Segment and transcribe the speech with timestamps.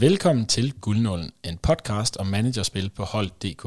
[0.00, 3.66] Velkommen til Guldnålen, en podcast om managerspil på Hold.dk.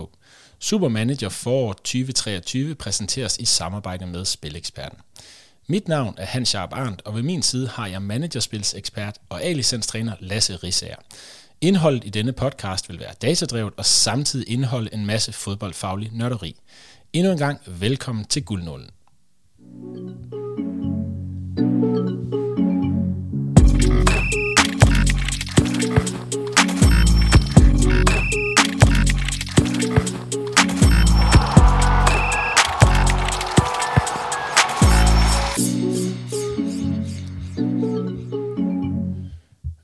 [0.59, 4.97] Supermanager for 2023 præsenteres i samarbejde med Spileksperten.
[5.67, 10.15] Mit navn er Hans Sharp Arndt, og ved min side har jeg managerspilsekspert og A-licenstræner
[10.19, 10.95] Lasse Risager.
[11.61, 16.55] Indholdet i denne podcast vil være datadrevet og samtidig indeholde en masse fodboldfaglig nørderi.
[17.13, 18.89] Endnu en gang velkommen til Guldnålen.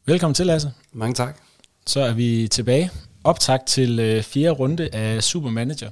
[0.05, 0.71] Velkommen til, Lasse.
[0.93, 1.37] Mange tak.
[1.87, 2.91] Så er vi tilbage.
[3.23, 5.89] Optakt til øh, fjerde runde af Supermanager.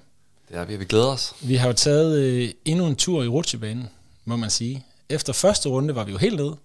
[0.49, 1.33] Det er vi, vi glæder os.
[1.41, 3.89] Vi har jo taget øh, endnu en tur i rutsjebanen,
[4.25, 4.85] må man sige.
[5.09, 6.57] Efter første runde var vi jo helt nede,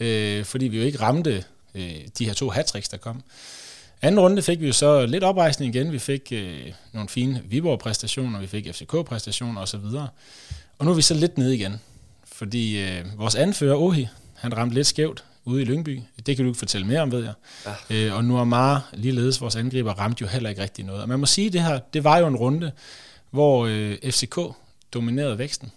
[0.00, 1.44] øh, fordi vi jo ikke ramte
[1.74, 3.22] øh, de her to hat der kom.
[4.02, 5.92] Anden runde fik vi jo så lidt oprejsning igen.
[5.92, 9.84] Vi fik øh, nogle fine Viborg-præstationer, vi fik FCK-præstationer osv.
[10.78, 11.80] Og nu er vi så lidt nede igen,
[12.24, 16.00] fordi øh, vores anfører, Ohi, han ramte lidt skævt ude i Lyngby.
[16.26, 17.32] Det kan du ikke fortælle mere om, ved jeg.
[17.90, 17.96] Ja.
[17.96, 21.02] Øh, og nu er Mar, ligeledes vores angriber, ramte jo heller ikke rigtig noget.
[21.02, 22.72] Og man må sige, at det her, det var jo en runde,
[23.30, 24.38] hvor øh, FCK
[24.92, 25.72] dominerede væksten.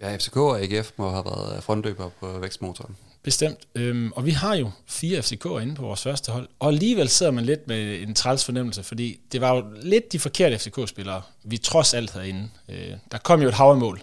[0.00, 2.96] Ja, FCK og AGF må have været frontløber på vækstmotoren.
[3.22, 3.58] Bestemt.
[3.74, 6.48] Øhm, og vi har jo fire FCK'er inde på vores første hold.
[6.58, 10.18] Og alligevel sidder man lidt med en træls fornemmelse, fordi det var jo lidt de
[10.18, 12.48] forkerte FCK-spillere, vi trods alt havde inde.
[12.68, 14.02] Øh, der kom jo et hav mål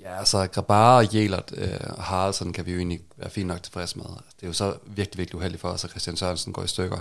[0.00, 3.62] Ja, altså Grabara og Jelert øh, og Haraldsen kan vi jo egentlig være fint nok
[3.62, 4.04] tilfredse med.
[4.06, 6.98] Det er jo så virkelig, virkelig uheldigt for os, at Christian Sørensen går i stykker.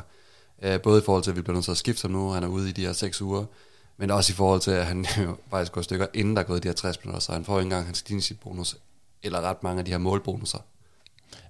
[0.62, 2.44] Øh, både i forhold til, at vi bliver nødt til at skifte ham nu, han
[2.44, 3.46] er ude i de her seks uger,
[4.00, 6.64] men også i forhold til, at han jo faktisk går stykker, inden der er gået
[6.64, 8.78] de her 60 minutter, så han får ikke engang hans klinisk bonus,
[9.24, 10.60] eller ret mange af de her målbonusser.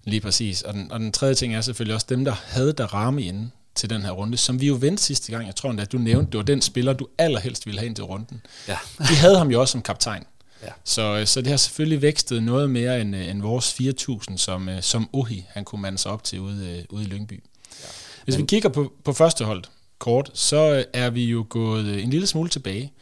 [0.03, 0.61] Lige præcis.
[0.61, 3.49] Og den, og den tredje ting er selvfølgelig også dem, der havde der ramme inde
[3.75, 5.45] til den her runde, som vi jo vendte sidste gang.
[5.45, 8.03] Jeg tror at du nævnte, det var den spiller, du allerhelst ville have ind til
[8.03, 8.41] runden.
[8.67, 8.77] Ja.
[8.97, 10.23] Vi havde ham jo også som kaptajn.
[10.63, 10.71] Ja.
[10.83, 14.69] Så, øh, så det har selvfølgelig vækstet noget mere end, øh, end vores 4.000, som,
[14.69, 17.43] øh, som Ohi han kunne mande sig op til ude, ude i Lyngby.
[17.81, 17.87] Ja.
[18.23, 19.63] Hvis Men, vi kigger på, på første hold
[19.99, 22.93] kort, så øh, er vi jo gået øh, en lille smule tilbage.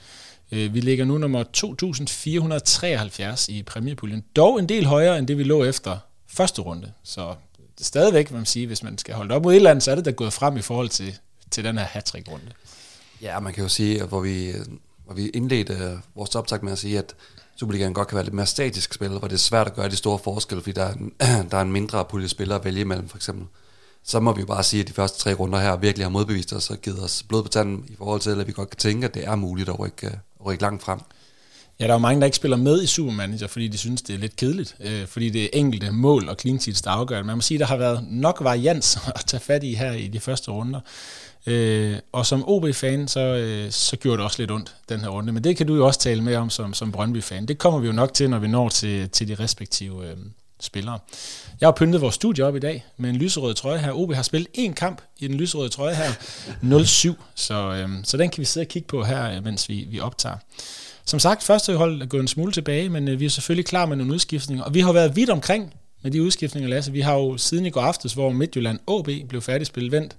[0.52, 1.44] Øh, vi ligger nu nummer
[3.44, 4.24] 2.473 i præmiepuljen.
[4.35, 5.97] Dog en del højere end det, vi lå efter
[6.28, 6.91] første runde.
[7.03, 7.35] Så
[7.81, 10.06] stadigvæk, man sige, hvis man skal holde op mod et eller andet, så er det
[10.06, 11.16] da gået frem i forhold til,
[11.52, 12.52] til den her hat runde
[13.22, 14.53] Ja, man kan jo sige, hvor vi,
[15.06, 17.16] hvor vi indledte vores optag med at sige, at
[17.56, 19.96] Superligaen godt kan være lidt mere statisk spil, hvor det er svært at gøre de
[19.96, 21.14] store forskelle, fordi der er en,
[21.52, 23.47] der er en mindre pulje spillere at vælge imellem, for eksempel.
[24.07, 26.53] Så må vi jo bare sige, at de første tre runder her virkelig har modbevist
[26.53, 29.07] os og givet os blod på tanden i forhold til, at vi godt kan tænke,
[29.07, 31.00] at det er muligt at rykke, at rykke langt frem.
[31.79, 34.16] Ja, der er jo mange, der ikke spiller med i Supermanager, fordi de synes, det
[34.16, 34.75] er lidt kedeligt.
[34.79, 37.59] Øh, fordi det er enkelte mål og clean sheets, der afgør Man må sige, at
[37.59, 40.79] der har været nok varians at tage fat i her i de første runder.
[41.46, 45.34] Øh, og som OB-fan, så, øh, så gjorde det også lidt ondt, den her runde.
[45.34, 47.46] Men det kan du jo også tale med om som, som Brøndby-fan.
[47.46, 50.17] Det kommer vi jo nok til, når vi når til, til de respektive øh,
[50.59, 51.00] spillere.
[51.62, 53.91] Jeg har pyntet vores studie op i dag med en lyserød trøje her.
[53.91, 56.12] OB har spillet én kamp i den lyserøde trøje her,
[57.18, 57.22] 0-7.
[57.35, 60.38] Så, øh, så den kan vi sidde og kigge på her, mens vi, vi optager.
[61.06, 63.85] Som sagt, første hold er gået en smule tilbage, men øh, vi er selvfølgelig klar
[63.85, 64.63] med nogle udskiftninger.
[64.63, 66.91] Og vi har været vidt omkring med de udskiftninger, Lasse.
[66.91, 70.16] Vi har jo siden i går aftes, hvor Midtjylland AB blev færdigspillet vendt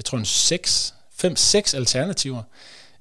[0.00, 2.42] jeg tror en 6, 5, 6 alternativer.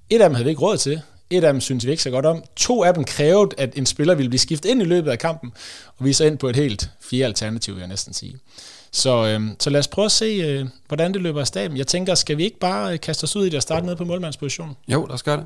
[0.09, 1.01] Et af dem havde vi ikke råd til.
[1.29, 2.44] Et af dem synes vi ikke så godt om.
[2.56, 5.51] To af dem krævede, at en spiller ville blive skiftet ind i løbet af kampen,
[5.97, 8.38] og vi er så ind på et helt fjerde alternativ, vil jeg næsten sige.
[8.91, 11.78] Så, øh, så lad os prøve at se, øh, hvordan det løber af staben.
[11.78, 13.95] Jeg tænker, skal vi ikke bare øh, kaste os ud i det og starte ned
[13.95, 14.75] på målmandspositionen?
[14.88, 15.45] Jo, lad os gøre det.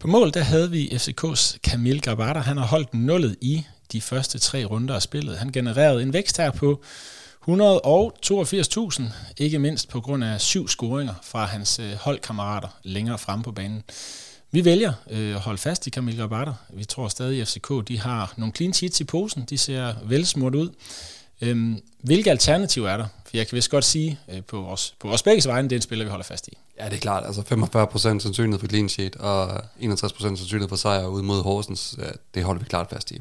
[0.00, 2.38] På mål, der havde vi FCK's Kamil Grabata.
[2.38, 5.38] Han har holdt nullet i de første tre runder af spillet.
[5.38, 6.82] Han genererede en vækst her på
[7.48, 9.02] 182.000,
[9.36, 13.82] ikke mindst på grund af syv scoringer fra hans øh, holdkammerater længere frem på banen.
[14.50, 16.54] Vi vælger øh, at holde fast i Kamil Rabatter.
[16.70, 19.44] Vi tror stadig, at FCK de har nogle clean sheets i posen.
[19.50, 20.70] De ser velsmurt ud.
[21.40, 23.06] Øhm, hvilke alternativer er der?
[23.24, 25.78] For jeg kan vist godt sige øh, på, vores, på vores begge vegne, det er
[25.78, 26.52] en spiller, vi holder fast i.
[26.80, 27.26] Ja, det er klart.
[27.26, 29.58] Altså 45% sandsynlighed for clean sheet og 61%
[30.20, 31.96] sandsynlighed for sejr ud mod Horsens.
[32.34, 33.20] Det holder vi klart fast i.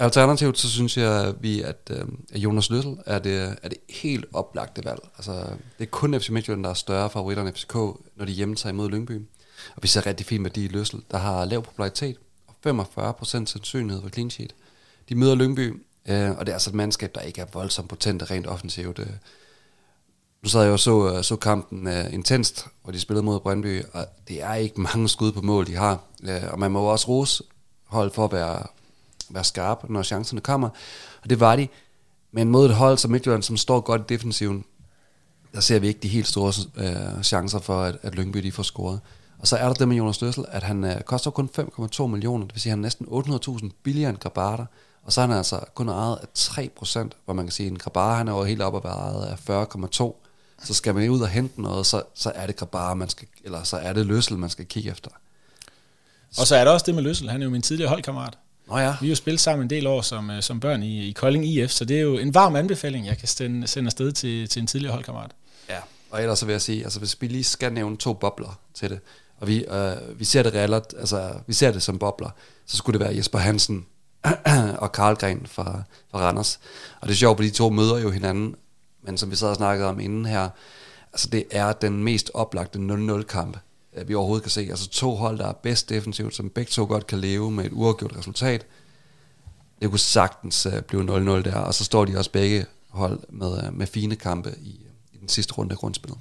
[0.00, 4.24] Alternativt så synes jeg, vi, at, øh, at Jonas Lyttel er det, er det helt
[4.32, 5.08] oplagte valg.
[5.16, 5.32] Altså,
[5.78, 7.74] det er kun FC Midtjylland, der er større favoritter end FCK,
[8.16, 9.20] når de hjemme tager imod Lyngby.
[9.76, 12.16] Og vi ser rigtig fint med de i Løssel, der har lav popularitet
[12.46, 14.54] og 45% sandsynlighed for clean sheet.
[15.08, 18.30] De møder Lyngby, øh, og det er altså et mandskab, der ikke er voldsomt potent
[18.30, 18.98] rent offensivt.
[18.98, 19.06] Øh.
[20.42, 23.82] nu sad jeg og så, øh, så kampen uh, intenst, hvor de spillede mod Brøndby,
[23.92, 26.04] og det er ikke mange skud på mål, de har.
[26.22, 27.44] Uh, og man må også rose
[27.84, 28.66] hold for at være,
[29.30, 30.68] være skarpe, når chancerne kommer.
[31.22, 31.68] Og det var de.
[32.32, 34.64] Men mod et hold som Midtjylland, som står godt i defensiven,
[35.54, 38.62] der ser vi ikke de helt store øh, chancer for, at, at Lyngby de får
[38.62, 39.00] scoret.
[39.38, 42.46] Og så er der det med Jonas Løssel, at han øh, koster kun 5,2 millioner,
[42.46, 44.66] det vil sige, at han er næsten 800.000 billigere end Grabater.
[45.02, 47.78] Og så er han altså kun ejet af 3%, hvor man kan sige, at en
[47.78, 50.14] Grabar, han er jo helt op at ejet af 40,2
[50.64, 53.62] så skal man ud og hente noget, så, så er det Grabar, man skal, eller
[53.62, 55.10] så er det Løssel, man skal kigge efter.
[56.38, 58.38] Og så er der også det med Løssel, han er jo min tidligere holdkammerat.
[58.70, 58.94] Nå ja.
[59.00, 61.46] Vi har jo spillet sammen en del år som, øh, som børn i, i Kolding
[61.46, 64.60] IF, så det er jo en varm anbefaling, jeg kan sende, sende afsted til, til
[64.60, 65.30] en tidligere holdkammerat.
[65.68, 65.78] Ja,
[66.10, 68.90] og ellers så vil jeg sige, altså hvis vi lige skal nævne to bobler til
[68.90, 69.00] det,
[69.38, 72.30] og vi, øh, vi ser det reelt, altså vi ser det som bobler,
[72.66, 73.86] så skulle det være Jesper Hansen
[74.84, 76.60] og Karl Gren fra, fra Randers.
[77.00, 78.54] Og det er sjovt, for de to møder jo hinanden
[79.02, 80.48] men som vi sad og snakkede om inden her,
[81.12, 83.62] altså det er den mest oplagte 0-0-kamp, øh,
[83.96, 84.60] Øh, vi overhovedet kan se.
[84.60, 87.72] Altså to hold, der er bedst defensivt, som begge to godt kan leve med et
[87.72, 88.66] uafgjort resultat.
[89.82, 93.64] Det kunne sagtens øh, blive 0-0 der, og så står de også begge hold med,
[93.64, 94.80] øh, med fine kampe i,
[95.12, 96.18] i den sidste runde af grundspillet.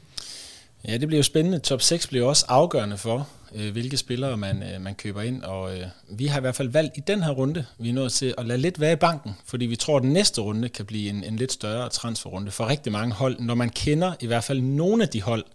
[0.88, 1.60] Ja, det bliver jo spændende.
[1.60, 5.44] Top 6 bliver også afgørende for, øh, hvilke spillere man, øh, man køber ind.
[5.44, 8.12] Og øh, vi har i hvert fald valgt i den her runde, vi er nået
[8.12, 10.86] til at lade lidt være i banken, fordi vi tror, at den næste runde kan
[10.86, 14.44] blive en, en lidt større transferrunde for rigtig mange hold, når man kender i hvert
[14.44, 15.45] fald nogle af de hold,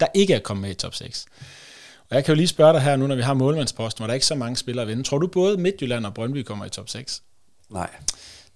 [0.00, 1.26] der ikke er kommet med i top 6.
[2.10, 4.12] Og jeg kan jo lige spørge dig her nu, når vi har målmandsposten, hvor der
[4.12, 5.02] er ikke så mange spillere at vinde.
[5.02, 7.22] Tror du både Midtjylland og Brøndby kommer i top 6?
[7.70, 7.90] Nej.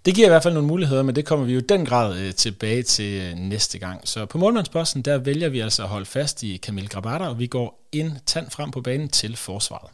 [0.04, 2.34] Det giver i hvert fald nogle muligheder, men det kommer vi jo den grad øh,
[2.34, 4.08] tilbage til øh, næste gang.
[4.08, 7.46] Så på målmandsposten, der vælger vi altså at holde fast i Kamil Grabata, og vi
[7.46, 9.90] går en tand frem på banen til forsvaret.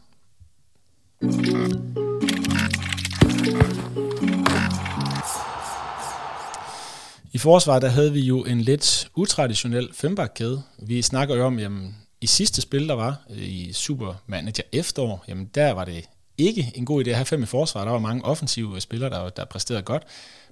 [7.35, 10.61] I forsvaret der havde vi jo en lidt utraditionel fembakkæde.
[10.79, 15.25] Vi snakker jo om, jamen, i sidste spil, der var øh, i Super Manager efterår,
[15.27, 16.05] jamen der var det
[16.37, 17.83] ikke en god idé at have fem i forsvar.
[17.83, 20.03] Der var mange offensive øh, spillere, der, der præsterede godt.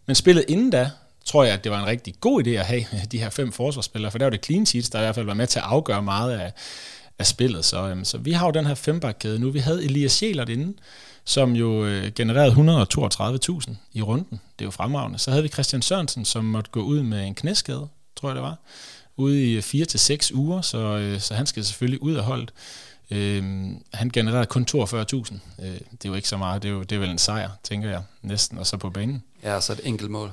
[0.06, 0.90] Men spillet inden da,
[1.26, 3.52] tror jeg, at det var en rigtig god idé at have øh, de her fem
[3.52, 5.66] forsvarsspillere, for der var det clean sheets, der i hvert fald var med til at
[5.66, 6.52] afgøre meget af,
[7.20, 7.66] af spillet.
[7.66, 9.50] Så, øhm, så vi har jo den her fembakkæde nu.
[9.50, 10.80] Vi havde Elias Sjælert inden,
[11.26, 14.40] som jo øh, genererede 132.000 i runden.
[14.60, 15.20] Det er jo fremragende.
[15.20, 18.44] Så havde vi Christian Sørensen, som måtte gå ud med en knæskade, tror jeg det
[18.44, 18.58] var,
[19.18, 22.54] ude i 4 til seks uger, så, øh, så han skal selvfølgelig ud af holdet.
[23.12, 23.44] Øh,
[23.94, 24.76] han genererede kun 42.000.
[24.84, 26.64] Øh, det er jo ikke så meget.
[26.64, 29.24] Det er, jo, det er vel en sejr, tænker jeg, næsten, og så på banen.
[29.44, 30.32] Ja, så et enkelt mål.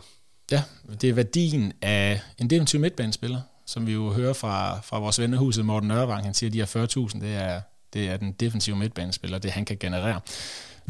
[0.50, 0.62] Ja,
[1.00, 5.64] det er værdien af en defensiv midtbanespiller, som vi jo hører fra, fra vores vennerhuset
[5.64, 6.24] Morten Nørvang.
[6.24, 7.60] Han siger, at de her 40.000, det er,
[7.92, 10.20] det er den defensive midtbanespiller, det han kan generere.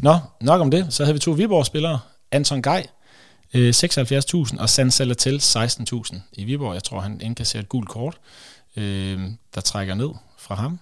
[0.01, 0.93] Nå, nok om det.
[0.93, 1.99] Så havde vi to Viborg-spillere.
[2.31, 2.87] Anton Gej,
[3.55, 6.73] 76.000, og San Salatel, 16.000 i Viborg.
[6.73, 8.17] Jeg tror, han indkasserer et gult kort,
[8.75, 9.19] øh,
[9.55, 10.79] der trækker ned fra ham.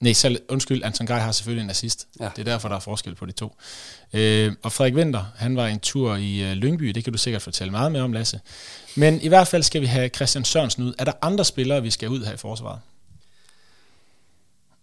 [0.00, 2.06] Nej, selv, undskyld, Anton Gej har selvfølgelig en assist.
[2.20, 2.28] Ja.
[2.36, 3.56] Det er derfor, der er forskel på de to.
[4.12, 7.42] Øh, og Frederik Winter, han var en tur i øh, Lyngby, det kan du sikkert
[7.42, 8.40] fortælle meget mere om, Lasse.
[8.94, 10.94] Men i hvert fald skal vi have Christian Sørensen ud.
[10.98, 12.80] Er der andre spillere, vi skal ud her i forsvaret?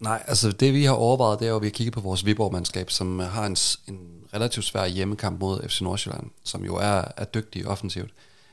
[0.04, 2.26] Nej, altså det vi har overvejet, det er jo, at vi har kigget på vores
[2.26, 3.58] Viborg-mandskab, som har en,
[3.88, 4.00] en
[4.34, 8.12] relativt svær hjemmekamp mod FC Nordsjælland, som jo er, er dygtig offensivt.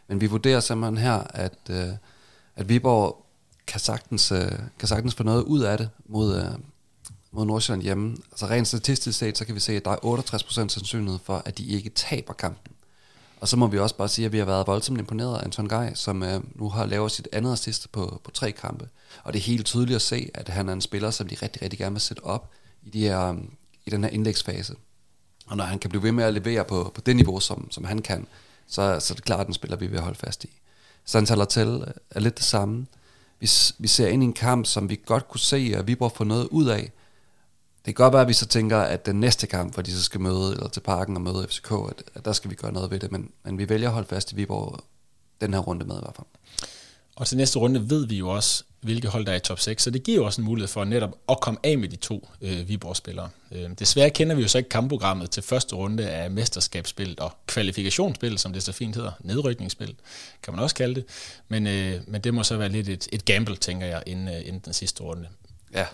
[0.08, 1.88] Men vi vurderer simpelthen her, at, øh,
[2.56, 3.26] at Viborg
[3.66, 6.50] kan sagtens, øh, kan sagtens få noget ud af det mod, øh,
[7.32, 8.16] mod Nordsjælland hjemme.
[8.30, 11.58] Altså rent statistisk set, så kan vi se, at der er 68% sandsynlighed for, at
[11.58, 12.72] de ikke taber kampen.
[13.40, 15.68] Og så må vi også bare sige, at vi har været voldsomt imponeret af Anton
[15.68, 18.88] Gej, som øh, nu har lavet sit andet assist på, på tre kampe.
[19.24, 21.62] Og det er helt tydeligt at se, at han er en spiller, som de rigtig,
[21.62, 22.50] rigtig gerne vil sætte op
[22.82, 23.38] i, de her, øh,
[23.86, 24.74] i den her indlægsfase.
[25.46, 27.84] Og når han kan blive ved med at levere på, på det niveau, som, som
[27.84, 28.26] han kan,
[28.66, 30.60] så, så er det klart, at den spiller, vi vil holde fast i.
[31.04, 32.86] Santal til øh, er lidt det samme
[33.40, 36.24] vi, vi ser ind i en kamp, som vi godt kunne se, at Viborg får
[36.24, 36.92] noget ud af.
[37.86, 40.02] Det kan godt være, at vi så tænker, at den næste kamp, hvor de så
[40.02, 42.90] skal møde, eller til parken og møde FCK, at, at der skal vi gøre noget
[42.90, 44.84] ved det, men, men vi vælger at holde fast i Viborg
[45.40, 46.26] den her runde med i hvert fald.
[47.16, 49.82] Og til næste runde ved vi jo også, hvilke hold der er i top 6,
[49.82, 52.28] så det giver jo også en mulighed for netop at komme af med de to
[52.40, 53.28] øh, Viborg-spillere.
[53.52, 58.40] Øh, desværre kender vi jo så ikke kampprogrammet til første runde af mesterskabsspillet og kvalifikationsspillet,
[58.40, 59.94] som det så fint hedder, nedrykningsspil,
[60.42, 61.04] kan man også kalde det,
[61.48, 64.40] men, øh, men det må så være lidt et, et gamble, tænker jeg, inden, øh,
[64.46, 65.28] inden den sidste runde.
[65.74, 65.86] Ja.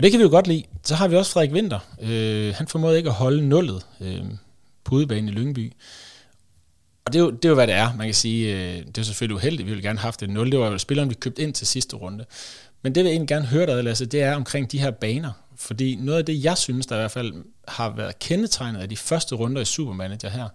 [0.00, 0.64] Og det kan vi jo godt lide.
[0.82, 1.78] Så har vi også Frederik Winter.
[2.02, 4.24] Øh, han formåede ikke at holde nullet øh,
[4.84, 5.72] på udebanen i Lyngby.
[7.04, 7.96] Og det er, jo, det er jo, hvad det er.
[7.96, 9.66] Man kan sige, øh, det er selvfølgelig uheldigt.
[9.66, 10.50] Vi ville gerne have haft et 0.
[10.50, 12.24] Det var jo spilleren, vi købte ind til sidste runde.
[12.82, 15.32] Men det vil jeg egentlig gerne høre dig, Lasse, det er omkring de her baner.
[15.56, 17.34] Fordi noget af det, jeg synes, der i hvert fald
[17.68, 20.48] har været kendetegnet af de første runder i Supermanager her,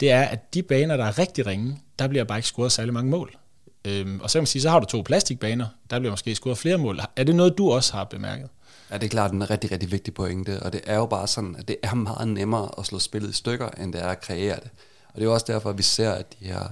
[0.00, 2.94] det er, at de baner, der er rigtig ringe, der bliver bare ikke scoret særlig
[2.94, 3.36] mange mål.
[3.84, 6.58] Øhm, og så kan man sige, så har du to plastikbaner, der bliver måske scoret
[6.58, 7.00] flere mål.
[7.16, 8.48] Er det noget, du også har bemærket?
[8.94, 11.56] Ja, det er klart en rigtig, rigtig vigtig pointe, og det er jo bare sådan,
[11.56, 14.56] at det er meget nemmere at slå spillet i stykker, end det er at kreere
[14.56, 14.70] det.
[15.08, 16.68] Og det er jo også derfor, at vi ser, at de her,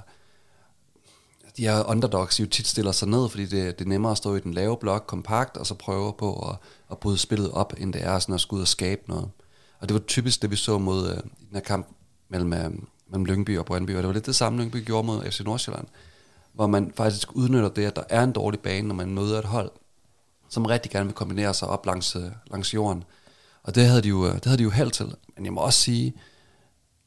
[1.57, 4.35] de her underdogs jo tit stiller sig ned, fordi det, det er nemmere at stå
[4.35, 6.57] i den lave blok kompakt, og så prøve på at,
[6.91, 9.31] at bryde spillet op, end det er sådan at skulle ud og skabe noget.
[9.81, 11.89] Og det var typisk det, vi så mod uh, den her kamp
[12.29, 12.59] mellem, uh,
[13.09, 15.87] mellem Lyngby og Brøndby, og det var lidt det samme, Lyngby gjorde mod FC Nordsjælland,
[16.53, 19.45] hvor man faktisk udnytter det, at der er en dårlig bane, når man møder et
[19.45, 19.71] hold,
[20.53, 23.05] som rigtig gerne vil kombinere sig op langs, øh, langs jorden.
[23.63, 25.15] Og det havde, de jo, øh, det havde de jo held til.
[25.37, 26.15] Men jeg må også sige,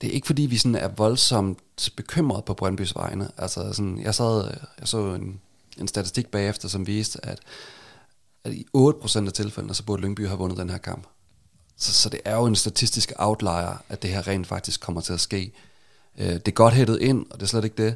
[0.01, 1.59] det er ikke fordi, vi sådan er voldsomt
[1.95, 3.29] bekymret på Brøndbys vegne.
[3.37, 5.41] Altså sådan, jeg, sad, øh, jeg så en,
[5.77, 7.39] en statistik bagefter, som viste, at,
[8.43, 11.07] at i 8% af tilfældene, så burde Lyngby have vundet den her kamp.
[11.77, 15.13] Så, så det er jo en statistisk outlier, at det her rent faktisk kommer til
[15.13, 15.51] at ske.
[16.17, 17.95] Det er godt hættet ind, og det er slet ikke det.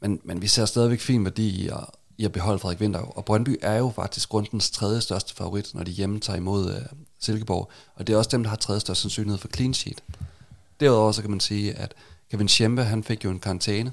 [0.00, 1.84] Men, men vi ser stadigvæk fin værdi i at,
[2.18, 3.00] i at beholde Frederik Winter.
[3.00, 6.82] Og Brøndby er jo faktisk rundens tredje største favorit, når de hjemme tager imod uh,
[7.20, 7.70] Silkeborg.
[7.94, 10.02] Og det er også dem, der har tredje største sandsynlighed for clean sheet.
[10.80, 11.94] Derudover så kan man sige, at
[12.30, 13.92] Kevin Schempe, han fik jo en karantæne,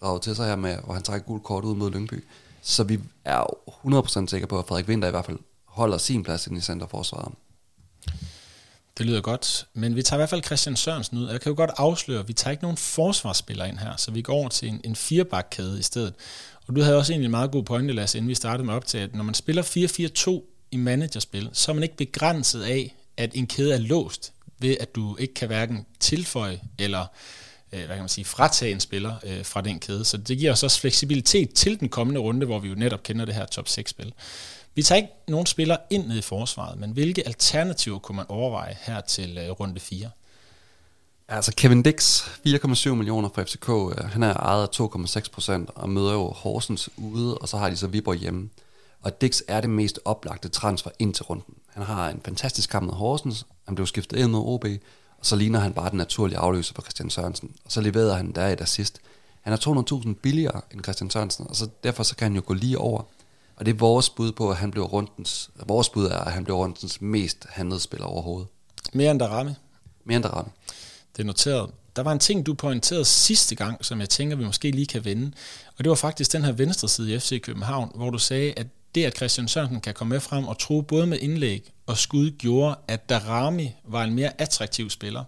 [0.00, 2.24] og til sig her med, hvor han trækker gul kort ud mod Lyngby.
[2.62, 6.22] Så vi er jo 100% sikre på, at Frederik Winter i hvert fald holder sin
[6.22, 7.34] plads ind i centerforsvaret.
[8.98, 11.28] Det lyder godt, men vi tager i hvert fald Christian Sørensen ud.
[11.30, 14.22] Jeg kan jo godt afsløre, at vi tager ikke nogen forsvarsspiller ind her, så vi
[14.22, 16.14] går over til en, en firebakkæde i stedet.
[16.72, 18.86] Og du havde også egentlig en meget god pointe, Lasse, inden vi startede med op
[18.86, 23.30] til, at når man spiller 4-4-2 i managerspil, så er man ikke begrænset af, at
[23.34, 27.06] en kæde er låst ved, at du ikke kan hverken tilføje eller
[27.72, 30.04] øh, hvad kan man sige, fratage en spiller øh, fra den kæde.
[30.04, 33.24] Så det giver os også fleksibilitet til den kommende runde, hvor vi jo netop kender
[33.24, 34.12] det her top 6-spil.
[34.74, 38.76] Vi tager ikke nogen spillere ind ned i forsvaret, men hvilke alternativer kunne man overveje
[38.80, 40.10] her til øh, runde 4?
[41.32, 45.90] Altså Kevin Dix, 4,7 millioner fra FCK, øh, han er ejet af 2,6 procent og
[45.90, 48.50] møder jo Horsens ude, og så har de så Viborg hjemme.
[49.02, 51.54] Og Dix er det mest oplagte transfer ind til runden.
[51.68, 54.64] Han har en fantastisk kamp med Horsens, han blev skiftet ind med OB,
[55.18, 57.50] og så ligner han bare den naturlige afløser for Christian Sørensen.
[57.64, 59.00] Og så leverede han der et assist.
[59.40, 62.54] Han er 200.000 billigere end Christian Sørensen, og så derfor så kan han jo gå
[62.54, 63.02] lige over.
[63.56, 66.44] Og det er vores bud på, at han bliver rundens, vores bud er, at han
[66.44, 68.48] bliver rundens mest handlede spiller overhovedet.
[68.92, 69.50] Mere end Darami?
[70.04, 70.48] Mere end Darami.
[71.16, 71.70] Det er noteret.
[71.96, 75.04] Der var en ting, du pointerede sidste gang, som jeg tænker, vi måske lige kan
[75.04, 75.32] vende.
[75.78, 78.66] Og det var faktisk den her venstre side i FC København, hvor du sagde, at
[78.94, 82.30] det, at Christian Sørensen kan komme med frem og tro både med indlæg og skud,
[82.30, 85.24] gjorde, at Darami var en mere attraktiv spiller.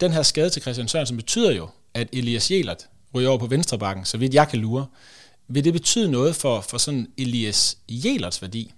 [0.00, 4.04] Den her skade til Christian Sørensen betyder jo, at Elias Jelert ryger over på venstrebakken,
[4.04, 4.86] så vidt jeg kan lure.
[5.48, 8.72] Vil det betyde noget for, for sådan Elias Jelerts værdi?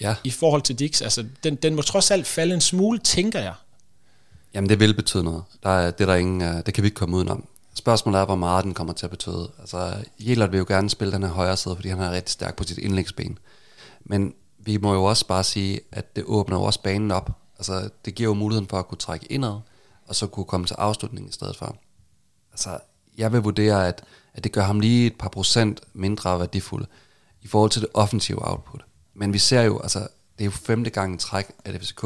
[0.00, 0.14] Ja.
[0.24, 1.02] I forhold til Dix?
[1.02, 3.54] Altså, den, den må trods alt falde en smule, tænker jeg.
[4.56, 5.44] Jamen, det vil betyde noget.
[5.62, 7.44] Der er, det, er der ingen, øh, det kan vi ikke komme udenom.
[7.74, 9.50] Spørgsmålet er, hvor meget den kommer til at betyde.
[9.58, 12.56] Altså, Jelert vil jo gerne spille den her højre side, fordi han er rigtig stærk
[12.56, 13.38] på sit indlægsben.
[14.04, 17.30] Men vi må jo også bare sige, at det åbner jo også banen op.
[17.58, 19.60] Altså, det giver jo muligheden for at kunne trække indad,
[20.06, 21.76] og så kunne komme til afslutningen i stedet for.
[22.52, 22.78] Altså,
[23.18, 26.84] jeg vil vurdere, at, at det gør ham lige et par procent mindre værdifuld
[27.42, 28.84] i forhold til det offensive output.
[29.14, 32.04] Men vi ser jo, altså, det er jo femte gang i træk, at FCK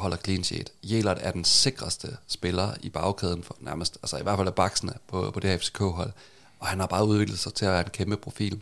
[0.00, 0.72] holder clean sheet.
[0.82, 4.92] Jelert er den sikreste spiller i bagkæden, for nærmest, altså i hvert fald af baksene
[5.08, 6.12] på, på det her FCK-hold.
[6.58, 8.60] Og han har bare udviklet sig til at være en kæmpe profil,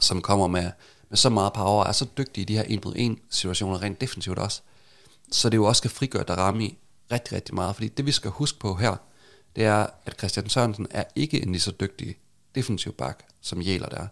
[0.00, 0.70] som kommer med,
[1.08, 3.82] med så meget power, og er så dygtig i de her 1 mod 1 situationer,
[3.82, 4.60] rent defensivt også.
[5.32, 6.78] Så det jo også skal frigøre Darami
[7.12, 7.74] rigtig, rigtig meget.
[7.74, 8.96] Fordi det vi skal huske på her,
[9.56, 12.16] det er, at Christian Sørensen er ikke en lige så dygtig
[12.54, 14.06] defensiv bak, som Jelert er.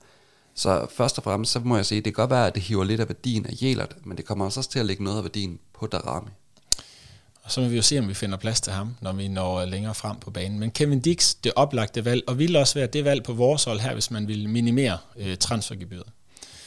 [0.59, 2.85] Så først og fremmest, så må jeg sige, det kan godt være, at det hiver
[2.85, 5.59] lidt af værdien af Jelert, men det kommer også til at lægge noget af værdien
[5.75, 6.31] på Darami.
[7.43, 9.65] Og så må vi jo se, om vi finder plads til ham, når vi når
[9.65, 10.59] længere frem på banen.
[10.59, 13.81] Men Kevin Dix, det oplagte valg, og ville også være det valg på vores hold
[13.81, 16.07] her, hvis man ville minimere øh, transfergebyret.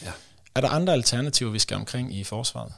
[0.03, 0.11] Ja.
[0.55, 2.73] Er der andre alternativer, vi skal omkring i forsvaret?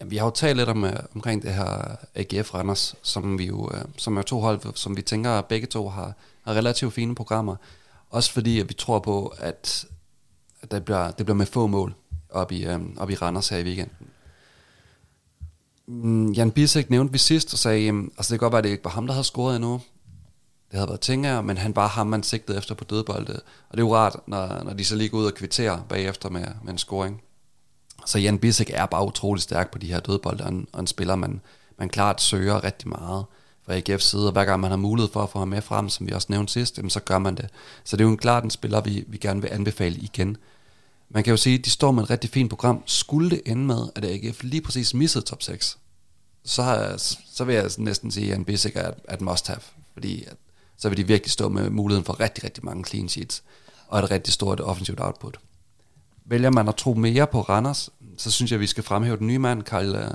[0.00, 3.46] Jamen, vi har jo talt lidt om, uh, omkring det her AGF Randers, som vi
[3.46, 6.12] jo, uh, som er to hold, som vi tænker, at begge to har,
[6.44, 7.56] har relativt fine programmer.
[8.10, 9.86] Også fordi, at vi tror på, at
[10.70, 11.94] det, bliver, det bliver med få mål
[12.30, 13.96] op i, øhm, op i Randers her i weekenden.
[15.86, 18.64] Mm, Jan Bisek nævnte vi sidst og sagde, jamen, altså det kan godt være, at
[18.64, 19.80] det ikke var ham, der havde scoret endnu.
[20.70, 23.40] Det havde været Tinger, men han var ham, man sigtede efter på dødbolde.
[23.68, 26.28] Og det er jo rart, når, når de så lige går ud og kvitterer bagefter
[26.28, 27.22] med, med en scoring.
[28.06, 30.86] Så Jan Bisek er bare utrolig stærk på de her dødbolde, og en, og en
[30.86, 31.40] spiller, man,
[31.78, 33.24] man klart søger rigtig meget
[33.66, 35.88] fra AGF's side, og hver gang man har mulighed for at få ham med frem,
[35.88, 37.48] som vi også nævnte sidst, jamen, så gør man det.
[37.84, 40.36] Så det er jo en klart en spiller, vi, vi gerne vil anbefale igen.
[41.14, 42.82] Man kan jo sige, at de står med et rigtig fint program.
[42.86, 45.78] Skulle det ende med, at AGF lige præcis missede top 6,
[46.44, 46.94] så,
[47.32, 49.60] så vil jeg næsten sige, at en basic er et must-have,
[49.92, 50.36] fordi at,
[50.76, 53.42] så vil de virkelig stå med muligheden for rigtig, rigtig mange clean sheets.
[53.88, 55.38] og et rigtig stort offensivt output.
[56.24, 59.26] Vælger man at tro mere på Randers, så synes jeg, at vi skal fremhæve den
[59.26, 60.10] nye mand, Karl, øh,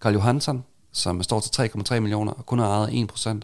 [0.00, 3.40] Karl Johansson, som står til 3,3 millioner og kun har ejet 1%.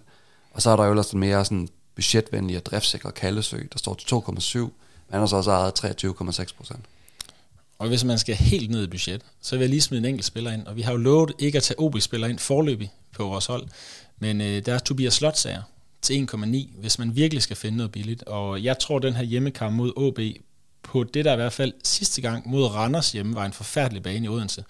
[0.53, 3.95] Og så er der jo ellers den mere sådan budgetvenlige og driftsikre Kallesø, der står
[3.95, 4.71] til 2,7, men
[5.11, 6.77] han har så også ejet 23,6%.
[7.79, 10.25] Og hvis man skal helt ned i budget, så vil jeg lige smide en enkelt
[10.25, 10.67] spiller ind.
[10.67, 13.67] Og vi har jo lovet ikke at tage OB-spillere ind forløbig på vores hold.
[14.19, 15.63] Men øh, der er Tobias Slotsager
[16.03, 18.23] til 1,9, hvis man virkelig skal finde noget billigt.
[18.23, 20.19] Og jeg tror, den her hjemmekamp mod OB,
[20.83, 24.25] på det der i hvert fald sidste gang mod Randers hjemme, var en forfærdelig bane
[24.25, 24.65] i Odense.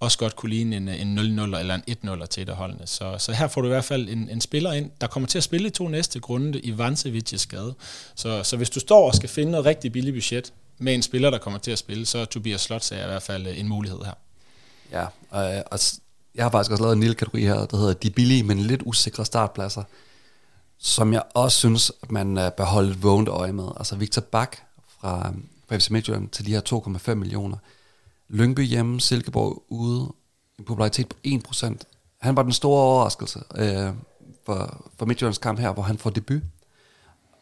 [0.00, 2.86] Også godt kunne ligne en, en 0-0 eller en 1-0 til et af holdene.
[2.86, 5.38] Så, så her får du i hvert fald en, en spiller ind, der kommer til
[5.38, 7.74] at spille i to næste grunde i Vancevic skade.
[8.14, 11.30] Så, så hvis du står og skal finde noget rigtig billigt budget med en spiller,
[11.30, 13.68] der kommer til at spille, så er Tobias Slots er i hvert fald øh, en
[13.68, 14.14] mulighed her.
[14.92, 15.78] Ja, og, øh, og
[16.34, 18.82] jeg har faktisk også lavet en lille kategori her, der hedder de billige, men lidt
[18.84, 19.82] usikre startpladser,
[20.78, 23.68] som jeg også synes, at man øh, bør holde et vågent øje med.
[23.76, 24.56] Altså Victor Bak
[25.00, 25.32] fra,
[25.68, 27.56] fra FC Midtjylland til de her 2,5 millioner.
[28.28, 30.12] Lyngby hjemme, Silkeborg ude,
[30.58, 31.74] en popularitet på 1%.
[32.20, 33.90] Han var den store overraskelse øh,
[34.46, 36.42] for, for Midtjyllands kamp her, hvor han får debut.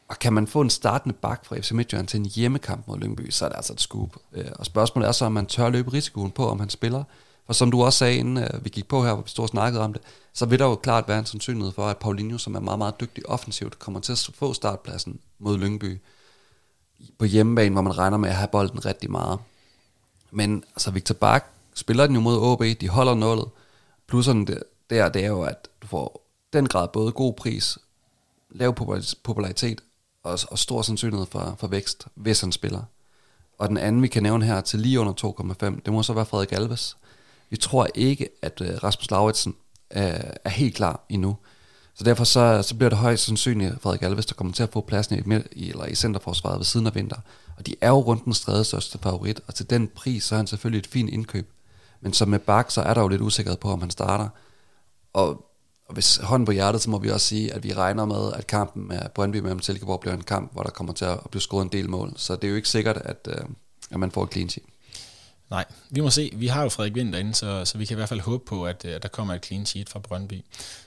[0.09, 3.31] Og kan man få en startende bak fra FC Midtjylland til en hjemmekamp mod Lyngby,
[3.31, 4.17] så er det altså et scoop.
[4.33, 7.05] Øh, og spørgsmålet er så, om man tør løbe risikoen på, om han spiller.
[7.47, 9.49] For som du også sagde, inden øh, vi gik på her, hvor vi stod og
[9.49, 12.55] snakkede om det, så vil der jo klart være en sandsynlighed for, at Paulinho, som
[12.55, 16.01] er meget, meget dygtig offensivt, kommer til at få startpladsen mod Lyngby
[17.19, 19.39] på hjemmebane, hvor man regner med at have bolden rigtig meget.
[20.31, 23.49] Men altså Victor Bak spiller den jo mod OB, de holder nullet.
[24.07, 24.47] Plusserne
[24.91, 27.79] der, det er jo, at du får den grad både god pris,
[28.51, 28.75] lav
[29.25, 29.81] popularitet
[30.27, 32.83] og, og stor sandsynlighed for, for vækst, hvis han spiller.
[33.59, 35.13] Og den anden, vi kan nævne her til lige under
[35.71, 36.97] 2,5, det må så være Frederik Alves.
[37.51, 39.55] Vi tror ikke, at øh, Rasmus Lauritsen
[39.91, 41.37] er, er helt klar endnu.
[41.95, 44.81] Så derfor så, så bliver det højst sandsynligt Frederik Alves, der kommer til at få
[44.81, 47.17] pladsen i, i, eller i centerforsvaret ved siden af vinter.
[47.57, 50.37] Og de er jo rundt den tredje største favorit, og til den pris, så er
[50.37, 51.53] han selvfølgelig et fint indkøb.
[52.01, 54.29] Men som med Bak, så er der jo lidt usikkerhed på, om han starter.
[55.13, 55.46] Og
[55.89, 58.47] og hvis hånden på hjertet, så må vi også sige, at vi regner med, at
[58.47, 61.65] kampen med Brøndby mellem Silkeborg bliver en kamp, hvor der kommer til at blive scoret
[61.65, 62.13] en del mål.
[62.17, 63.45] Så det er jo ikke sikkert, at, øh,
[63.91, 64.69] at man får et clean sheet.
[65.51, 66.31] Nej, vi må se.
[66.35, 68.67] Vi har jo Frederik Vind derinde, så, så vi kan i hvert fald håbe på,
[68.67, 70.45] at, øh, at der kommer et clean sheet fra Brøndby.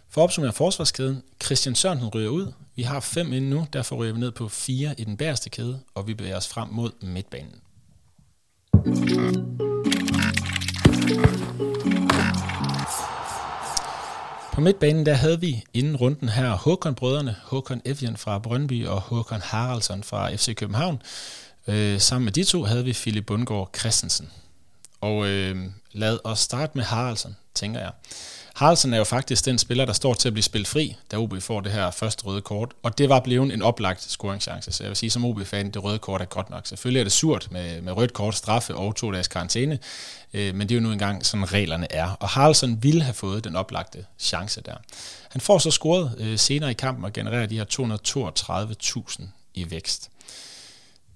[0.09, 2.51] For at opsummere forsvarskæden, Christian Sørensen ryger ud.
[2.75, 5.79] Vi har fem inde nu, derfor ryger vi ned på fire i den bæreste kæde,
[5.95, 7.55] og vi bevæger os frem mod midtbanen.
[14.59, 19.41] På midtbanen der havde vi inden runden her Håkon-brødrene, Håkon Evjen fra Brøndby og Håkon
[19.41, 21.01] Haraldsson fra FC København.
[21.67, 24.29] Øh, sammen med de to havde vi Philip Bundgaard Christensen.
[25.01, 25.57] Og øh,
[25.91, 27.91] lad os starte med Haraldsson, tænker jeg.
[28.59, 31.41] Haraldsson er jo faktisk den spiller, der står til at blive spillet fri, da OB
[31.41, 32.71] får det her første røde kort.
[32.83, 34.71] Og det var blevet en oplagt scoringschance.
[34.71, 36.67] Så jeg vil sige, som OB-fan, det røde kort er godt nok.
[36.67, 39.79] Selvfølgelig er det surt med, med rødt kort, straffe og to dages karantæne.
[40.33, 42.17] Øh, men det er jo nu engang sådan reglerne er.
[42.19, 44.75] Og Haraldsson ville have fået den oplagte chance der.
[45.29, 47.65] Han får så scoret øh, senere i kampen og genererer de her
[49.19, 50.09] 232.000 i vækst.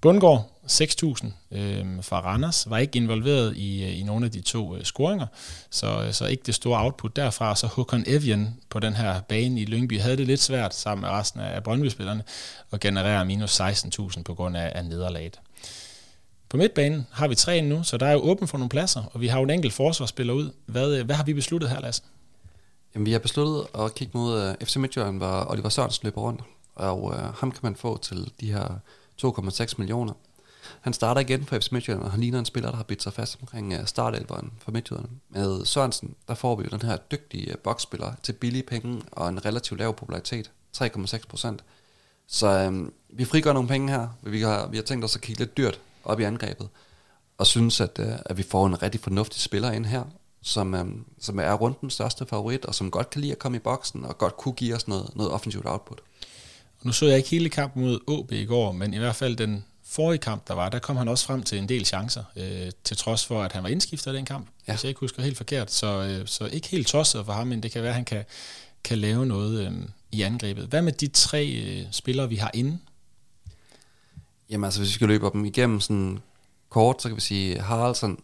[0.03, 4.75] Bundgaard, 6.000 øh, fra Randers, var ikke involveret i, øh, i nogle af de to
[4.75, 5.27] øh, scoringer,
[5.69, 7.55] så, øh, så ikke det store output derfra.
[7.55, 11.09] Så Håkon Evian på den her bane i Lyngby havde det lidt svært sammen med
[11.09, 12.23] resten af Brøndby-spillerne
[12.71, 15.39] at generere minus 16.000 på grund af, af nederlaget.
[16.49, 19.21] På midtbanen har vi tre nu, så der er jo åben for nogle pladser, og
[19.21, 20.51] vi har jo en enkelt forsvarsspiller ud.
[20.65, 22.03] Hvad, øh, hvad har vi besluttet her, Lasse?
[22.95, 26.41] Jamen, vi har besluttet at kigge mod uh, FC Midtjylland, hvor Oliver Sørensen løber rundt,
[26.75, 28.79] og uh, ham kan man få til de her
[29.21, 30.13] 2,6 millioner.
[30.81, 33.13] Han starter igen for FC Midtjylland, og han ligner en spiller, der har bidt sig
[33.13, 35.09] fast omkring øh, startelveren for Midtjylland.
[35.29, 39.29] Med Sørensen, der får vi jo den her dygtige øh, boksspiller til billige penge og
[39.29, 41.63] en relativt lav popularitet, 3,6 procent.
[42.27, 45.41] Så øhm, vi frigør nogle penge her, vi har, vi har tænkt os at kigge
[45.41, 46.69] lidt dyrt op i angrebet,
[47.37, 50.03] og synes, at, øh, at vi får en rigtig fornuftig spiller ind her,
[50.41, 53.55] som, øhm, som er rundt den største favorit, og som godt kan lide at komme
[53.55, 56.01] i boksen, og godt kunne give os noget, noget offensivt output.
[56.83, 59.65] Nu så jeg ikke hele kampen mod OB i går, men i hvert fald den
[59.85, 62.97] forrige kamp, der var, der kom han også frem til en del chancer, øh, til
[62.97, 64.73] trods for, at han var indskiftet i den kamp, ja.
[64.73, 65.71] hvis jeg ikke husker helt forkert.
[65.71, 68.23] Så, øh, så ikke helt tosset for ham, men det kan være, at han kan,
[68.83, 69.71] kan lave noget øh,
[70.11, 70.65] i angrebet.
[70.65, 72.79] Hvad med de tre øh, spillere, vi har inde?
[74.49, 76.19] Jamen altså, hvis vi skal løbe dem igennem sådan
[76.69, 78.19] kort, så kan vi sige, Haraldsson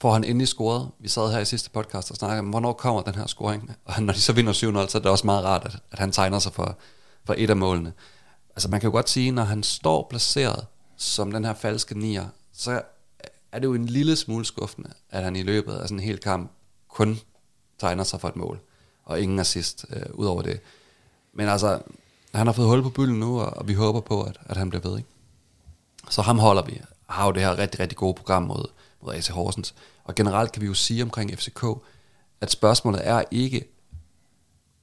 [0.00, 0.90] får han endelig scoret.
[1.00, 3.76] Vi sad her i sidste podcast og snakkede om, hvornår kommer den her scoring?
[3.84, 4.56] Og når de så vinder 7-0,
[4.88, 6.78] så er det også meget rart, at, at han tegner sig for,
[7.30, 7.92] på et af målene.
[8.50, 10.66] Altså man kan jo godt sige, når han står placeret
[10.96, 12.82] som den her falske nier, så
[13.52, 16.18] er det jo en lille smule skuffende, at han i løbet af sådan en hel
[16.18, 16.50] kamp
[16.88, 17.18] kun
[17.78, 18.60] tegner sig for et mål,
[19.04, 20.60] og ingen assist øh, ud over det.
[21.32, 21.82] Men altså,
[22.34, 24.70] han har fået hul på bylden nu, og, og vi håber på, at, at han
[24.70, 25.08] bliver ved, ikke?
[26.08, 26.80] Så ham holder vi.
[27.08, 28.64] Har jo det her rigtig, rigtig gode program mod,
[29.02, 29.74] mod AC Horsens.
[30.04, 31.64] Og generelt kan vi jo sige omkring FCK,
[32.40, 33.64] at spørgsmålet er ikke,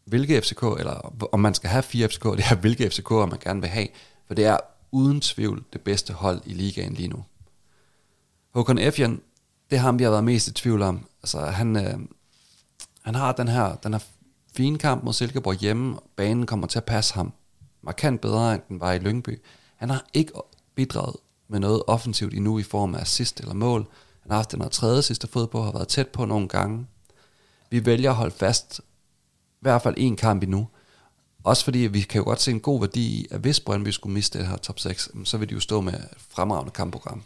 [0.07, 3.61] hvilke FCK, eller om man skal have fire FCK, det er hvilke FCK'er man gerne
[3.61, 3.87] vil have,
[4.27, 4.57] for det er
[4.91, 7.23] uden tvivl det bedste hold i ligaen lige nu.
[8.53, 9.21] Håkon Efjen,
[9.69, 11.05] det har ham, vi har været mest i tvivl om.
[11.23, 11.99] Altså, han, øh,
[13.01, 13.99] han har den her, den her
[14.55, 15.99] fine kamp mod Silkeborg hjemme.
[16.15, 17.33] Banen kommer til at passe ham
[17.81, 19.41] markant bedre, end den var i Lyngby.
[19.75, 20.31] Han har ikke
[20.75, 21.15] bidraget
[21.47, 23.87] med noget offensivt endnu i form af assist eller mål.
[24.21, 26.87] Han har haft den her tredje sidste fod på, har været tæt på nogle gange.
[27.69, 28.81] Vi vælger at holde fast
[29.61, 30.67] hvert fald en kamp endnu.
[31.43, 34.13] Også fordi vi kan jo godt se en god værdi i, at hvis Brøndby skulle
[34.13, 37.23] miste det her top 6, så vil de jo stå med et fremragende kampprogram.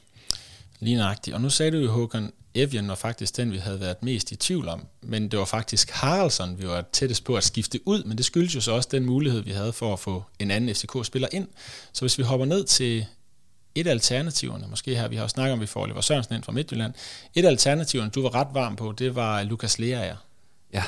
[0.80, 1.34] Lige nøjagtigt.
[1.34, 4.36] Og nu sagde du jo, Håkon, Evian var faktisk den, vi havde været mest i
[4.36, 4.86] tvivl om.
[5.02, 8.56] Men det var faktisk Haraldsson, vi var tættest på at skifte ud, men det skyldes
[8.56, 11.48] jo så også den mulighed, vi havde for at få en anden FCK-spiller ind.
[11.94, 13.06] Så hvis vi hopper ned til
[13.76, 16.36] et af alternativerne, måske her, vi har jo snakket om, at vi får Oliver Sørensen
[16.36, 16.94] ind fra Midtjylland.
[17.36, 20.16] Et af alternativerne, du var ret varm på, det var Lukas Lea.
[20.74, 20.84] Ja.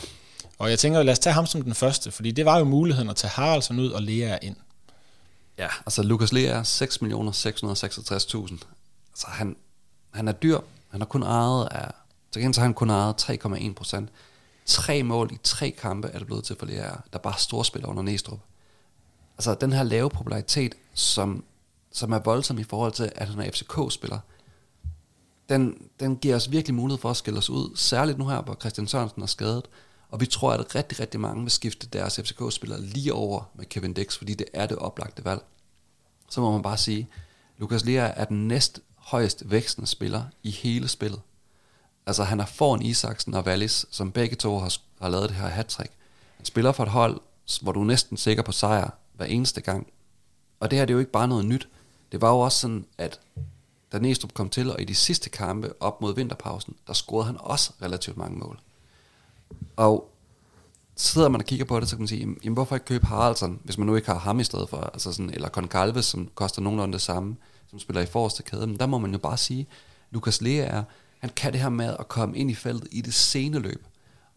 [0.57, 3.09] Og jeg tænker, lad os tage ham som den første, fordi det var jo muligheden
[3.09, 4.55] at tage Haraldsson ud og Lea ind.
[5.57, 8.65] Ja, altså Lukas Lea er 6.666.000.
[9.11, 9.55] Altså han,
[10.13, 11.91] han er dyr, han har kun ejet af,
[12.31, 14.09] til gengæld så har han kun ejet 3,1 procent.
[14.65, 18.03] Tre mål i tre kampe er det blevet til for Lea, der bare storspiller under
[18.03, 18.39] Næstrup.
[19.37, 21.43] Altså den her lave popularitet, som,
[21.91, 24.19] som er voldsom i forhold til, at han er FCK-spiller,
[25.49, 28.55] den, den giver os virkelig mulighed for at skille os ud, særligt nu her, hvor
[28.55, 29.65] Christian Sørensen er skadet,
[30.13, 33.93] og vi tror, at rigtig, rigtig mange vil skifte deres FCK-spillere lige over med Kevin
[33.93, 35.41] Dix, fordi det er det oplagte valg.
[36.29, 37.09] Så må man bare sige,
[37.57, 41.21] Lukas Lea er den næst højst vækstende spiller i hele spillet.
[42.05, 45.47] Altså han er foran Isaksen og Wallis, som begge to har, har lavet det her
[45.47, 45.91] hat -trick.
[46.37, 47.21] Han spiller for et hold,
[47.61, 49.87] hvor du er næsten sikker på sejr hver eneste gang.
[50.59, 51.67] Og det her det er jo ikke bare noget nyt.
[52.11, 53.19] Det var jo også sådan, at
[53.91, 57.37] da Næstrup kom til, og i de sidste kampe op mod vinterpausen, der scorede han
[57.39, 58.59] også relativt mange mål.
[59.75, 60.09] Og
[60.95, 63.05] så sidder man og kigger på det, så kan man sige, jamen, hvorfor ikke købe
[63.05, 66.29] Haraldsson, hvis man nu ikke har ham i stedet for, altså sådan, eller Concalves, som
[66.35, 67.35] koster nogenlunde det samme,
[67.69, 68.67] som spiller i forreste kæde.
[68.67, 69.67] Men der må man jo bare sige,
[70.11, 70.83] Lukas Lea er,
[71.19, 73.85] han kan det her med at komme ind i feltet i det sene løb.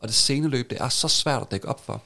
[0.00, 2.02] Og det sene løb, det er så svært at dække op for.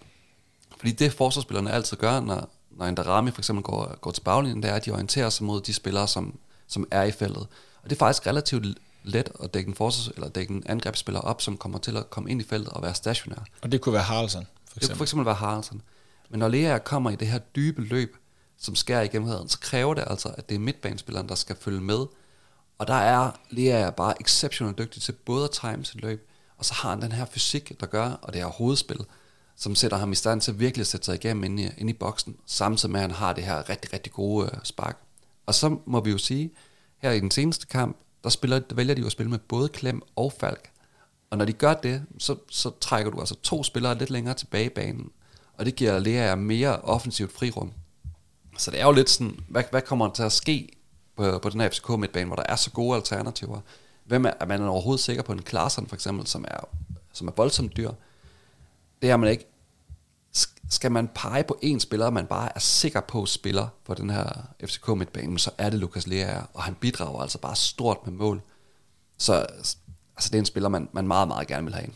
[0.79, 4.63] Fordi det forsvarsspillerne altid gør, når, når en Darami for eksempel går, går til baglinjen,
[4.63, 7.47] det er, at de orienterer sig mod de spillere, som, som er i feltet.
[7.83, 8.67] Og det er faktisk relativt
[9.03, 12.31] let at dække en forsvars- eller dække en angrebsspiller op, som kommer til at komme
[12.31, 13.45] ind i feltet og være stationær.
[13.63, 14.81] Og det kunne være Haraldsson, for eksempel.
[14.81, 15.83] Det kunne for eksempel være Haraldsson.
[16.31, 18.17] Men når Lea kommer i det her dybe løb,
[18.59, 21.81] som skærer igennem hæden, så kræver det altså, at det er midtbanespilleren, der skal følge
[21.81, 22.07] med.
[22.79, 26.75] Og der er Lea bare exceptionelt dygtig til både at time sit løb, og så
[26.75, 29.05] har han den her fysik, der gør, og det er hovedspil,
[29.57, 31.93] som sætter ham i stand til virkelig at sætte sig igennem ind i, ind i
[31.93, 34.99] boksen, samtidig med, at han har det her rigtig, rigtig gode øh, spark.
[35.47, 36.51] Og så må vi jo sige,
[36.99, 39.69] her i den seneste kamp, der, spiller, der vælger de jo at spille med både
[39.69, 40.71] Klem og Falk.
[41.31, 44.67] Og når de gør det, så, så trækker du altså to spillere lidt længere tilbage
[44.67, 45.11] i banen,
[45.55, 47.73] og det giver Lea mere offensivt frirum.
[48.59, 50.69] Så det er jo lidt sådan, hvad, hvad kommer der til at ske
[51.17, 53.61] på, på den her FCK midtbane, hvor der er så gode alternativer?
[54.05, 56.69] Hvem er, er man overhovedet sikker på en Klaarsson for eksempel, som er,
[57.13, 57.91] som er voldsomt dyr?
[59.03, 59.47] Det er man ikke.
[60.71, 64.49] Skal man pege på en spiller, man bare er sikker på spiller på den her
[64.65, 68.43] FCK midtbane, så er det Lukas Lea, og han bidrager altså bare stort med mål.
[69.19, 69.77] Så altså,
[70.25, 71.95] det er en spiller, man, man meget, meget gerne vil have ind.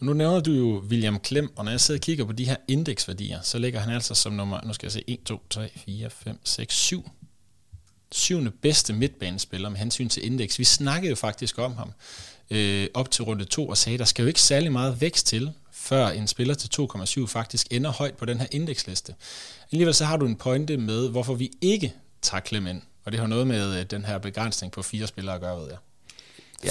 [0.00, 2.56] Nu nævner du jo William Klem, og når jeg sidder og kigger på de her
[2.68, 6.10] indeksværdier, så ligger han altså som nummer, nu skal jeg se, 1, 2, 3, 4,
[6.10, 7.10] 5, 6, 7.
[8.12, 10.58] Syvende bedste midtbanespiller med hensyn til indeks.
[10.58, 11.92] Vi snakkede jo faktisk om ham
[12.50, 15.52] øh, op til runde 2 og sagde, der skal jo ikke særlig meget vækst til,
[15.90, 19.14] før en spiller til 2,7 faktisk ender højt på den her indeksliste.
[19.72, 22.82] Alligevel så har du en pointe med, hvorfor vi ikke tager Klem ind.
[23.04, 25.68] Og det har noget med øh, den her begrænsning på fire spillere at gøre, ved
[25.68, 25.78] jeg.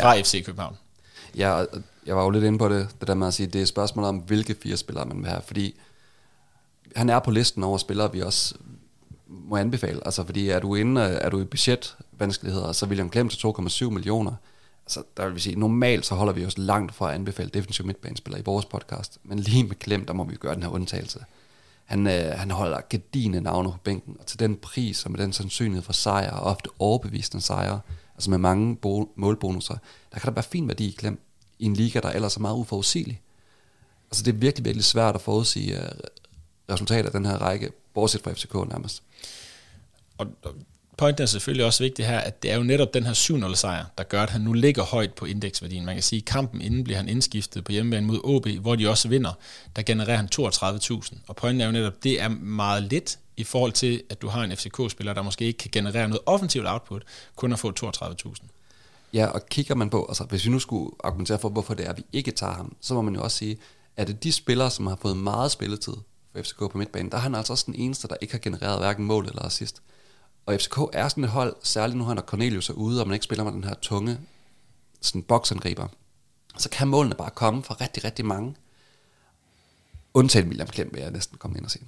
[0.01, 0.21] Fra ja.
[0.21, 0.77] FC København.
[1.35, 1.65] Ja,
[2.05, 3.67] jeg var jo lidt inde på det, det der med at sige, det er et
[3.67, 5.79] spørgsmål om, hvilke fire spillere man vil have, fordi
[6.95, 8.55] han er på listen over spillere, vi også
[9.27, 10.01] må anbefale.
[10.05, 14.33] Altså, fordi er du inde, er du i budgetvanskeligheder, så William Klem til 2,7 millioner,
[14.89, 17.85] altså, der vil vi sige, normalt så holder vi os langt fra at anbefale defensiv
[17.85, 21.19] midtbanespillere i vores podcast, men lige med Klem, der må vi gøre den her undtagelse.
[21.85, 25.33] Han, øh, han holder gedine navne på bænken, og til den pris, og med den
[25.33, 27.79] sandsynlighed for sejr, og ofte overbevisende sejre,
[28.15, 28.77] altså med mange
[29.15, 29.77] målbonusser,
[30.13, 31.21] der kan der være fin værdi i Klem
[31.59, 33.21] i en liga, der ellers er meget uforudsigelig.
[34.11, 35.83] Altså det er virkelig, virkelig svært at forudsige uh,
[36.69, 39.03] resultatet af den her række, bortset fra FCK nærmest.
[40.17, 40.27] Og
[40.99, 43.85] pointen er selvfølgelig også vigtig her, at det er jo netop den her 7-0 sejr,
[43.97, 45.85] der gør, at han nu ligger højt på indeksværdien.
[45.85, 48.89] Man kan sige, at kampen inden bliver han indskiftet på hjemmebane mod OB, hvor de
[48.89, 49.33] også vinder,
[49.75, 51.17] der genererer han 32.000.
[51.27, 54.43] Og pointen er jo netop, det er meget lidt i forhold til, at du har
[54.43, 57.03] en FCK-spiller, der måske ikke kan generere noget offensivt output,
[57.35, 58.47] kun at få 32.000.
[59.13, 61.89] Ja, og kigger man på, altså hvis vi nu skulle argumentere for, hvorfor det er,
[61.89, 63.57] at vi ikke tager ham, så må man jo også sige,
[63.97, 65.93] at det de spillere, som har fået meget spilletid
[66.33, 68.79] for FCK på midtbanen, der er han altså også den eneste, der ikke har genereret
[68.79, 69.81] hverken mål eller assist.
[70.45, 73.23] Og FCK er sådan et hold, særligt nu når Cornelius er ude, og man ikke
[73.23, 74.19] spiller med den her tunge
[75.01, 75.87] sådan boksangriber,
[76.57, 78.55] så kan målene bare komme fra rigtig, rigtig mange.
[80.13, 81.79] Undtagen William Klem vil jeg næsten komme ind og se.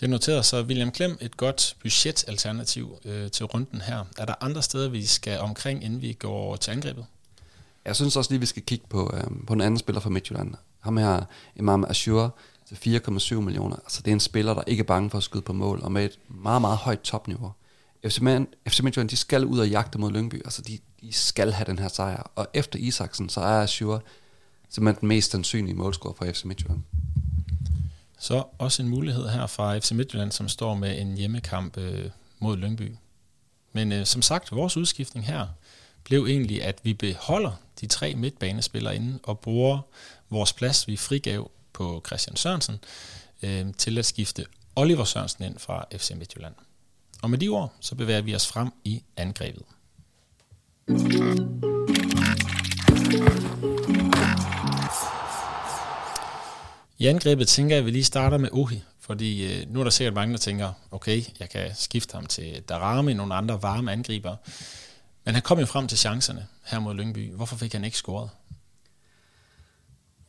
[0.00, 4.04] Det noterer så William Klem et godt budgetalternativ øh, til runden her.
[4.18, 7.06] Er der andre steder, vi skal omkring, inden vi går til angrebet?
[7.84, 10.54] Jeg synes også lige, vi skal kigge på, øh, på en anden spiller fra Midtjylland.
[10.80, 11.22] Ham her,
[11.56, 12.34] Imam Ashur,
[12.68, 13.76] til 4,7 millioner.
[13.76, 15.92] Altså det er en spiller, der ikke er bange for at skyde på mål, og
[15.92, 17.52] med et meget, meget højt topniveau.
[18.06, 20.34] FC, Man, FC Midtjylland, de skal ud og jagte mod Lyngby.
[20.44, 22.30] Altså de, de skal have den her sejr.
[22.34, 24.00] Og efter Isaksen, så er Azure
[24.68, 26.82] simpelthen den mest sandsynlige målscorer for FC Midtjylland.
[28.18, 32.56] Så også en mulighed her fra FC Midtjylland, som står med en hjemmekamp øh, mod
[32.56, 32.92] Lyngby.
[33.72, 35.46] Men øh, som sagt, vores udskiftning her
[36.04, 39.80] blev egentlig, at vi beholder de tre midtbanespillere inde og bruger
[40.30, 42.78] vores plads, vi frigav på Christian Sørensen,
[43.42, 46.54] øh, til at skifte Oliver Sørensen ind fra FC Midtjylland.
[47.22, 49.62] Og med de ord, så bevæger vi os frem i angrebet.
[56.98, 59.90] I angrebet tænker jeg, at vi lige starter med Ohi, fordi øh, nu er der
[59.90, 64.36] sikkert mange, der tænker, okay, jeg kan skifte ham til Darami, nogle andre varme angriber.
[65.24, 67.32] Men han kom jo frem til chancerne her mod Lyngby.
[67.32, 68.30] Hvorfor fik han ikke scoret?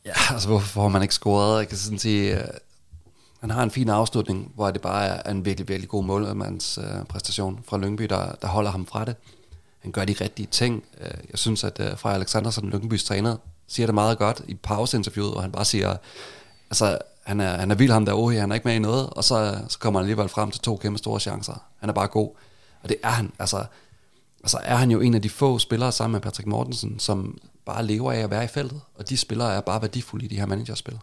[0.06, 1.58] Ja, altså hvorfor har man ikke scoret?
[1.58, 2.48] Jeg kan sådan sige, øh,
[3.40, 7.00] han har en fin afslutning, hvor det bare er en virkelig, virkelig god målmandspræstation uh,
[7.00, 9.16] øh, præstation fra Lyngby, der, der holder ham fra det.
[9.78, 10.84] Han gør de rigtige ting.
[11.00, 15.32] Øh, jeg synes, at uh, Freja Alexandersen, Lyngbys træner, siger det meget godt i pauseinterviewet,
[15.32, 15.96] hvor han bare siger,
[16.70, 19.10] altså han er, han er vild ham der, oh, han er ikke med i noget,
[19.10, 21.62] og så, så kommer han alligevel frem til to kæmpe store chancer.
[21.80, 22.30] Han er bare god.
[22.82, 23.64] Og det er han, altså,
[24.42, 27.86] altså er han jo en af de få spillere sammen med Patrick Mortensen, som bare
[27.86, 30.46] lever af at være i feltet, og de spillere er bare værdifulde i de her
[30.46, 30.98] managerspil.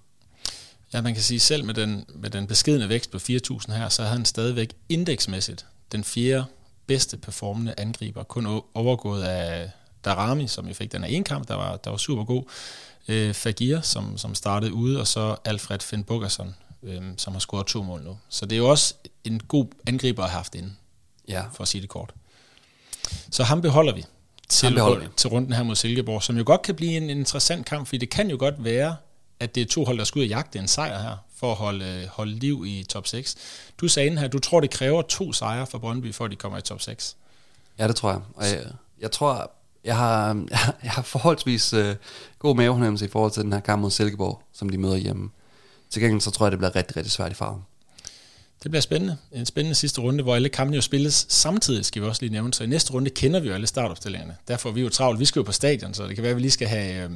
[0.94, 4.02] Ja, man kan sige selv med den, med den beskedende vækst på 4.000 her, så
[4.02, 6.46] havde han stadigvæk indeksmæssigt den fjerde
[6.88, 9.72] bedste performende angriber, kun overgået af
[10.06, 12.44] Darami, som jo fik den af en kamp, der var, der var super god,
[13.08, 17.68] øh, Fagir, som, som startede ude, og så Alfred Finn Bukkerson, øh, som har scoret
[17.68, 18.18] to mål nu.
[18.30, 20.74] Så det er jo også en god angriber at have haft inde,
[21.28, 21.44] ja.
[21.54, 22.14] for at sige det kort.
[23.32, 24.06] Så ham beholder vi
[24.54, 27.88] til, beholder til runden her mod Silkeborg, som jo godt kan blive en interessant kamp,
[27.88, 28.96] fordi det kan jo godt være,
[29.40, 31.58] at det er to hold, der skal ud og jagte en sejr her, for at
[31.58, 33.36] holde, holde liv i top 6.
[33.78, 36.36] Du sagde inden her, du tror, det kræver to sejre for Brøndby, for at de
[36.36, 37.16] kommer i top 6.
[37.80, 38.22] Ja, det tror jeg.
[38.36, 38.66] Og jeg,
[39.02, 39.52] jeg tror,
[39.84, 40.46] jeg har,
[40.84, 41.80] jeg har forholdsvis uh,
[42.40, 45.30] god mavefornemmelse i forhold til den her kamp mod Silkeborg, som de møder hjemme.
[45.90, 47.62] Til gengæld så tror jeg, det bliver rigtig, rigtig svært i farven.
[48.64, 49.18] Det bliver spændende.
[49.32, 52.54] En spændende sidste runde, hvor alle kampene jo spilles samtidig, skal vi også lige nævne.
[52.54, 54.36] Så i næste runde kender vi jo alle startopstillingerne.
[54.48, 55.20] Derfor er vi jo travlt.
[55.20, 57.10] Vi skal jo på stadion, så det kan være, at vi lige skal have, øh,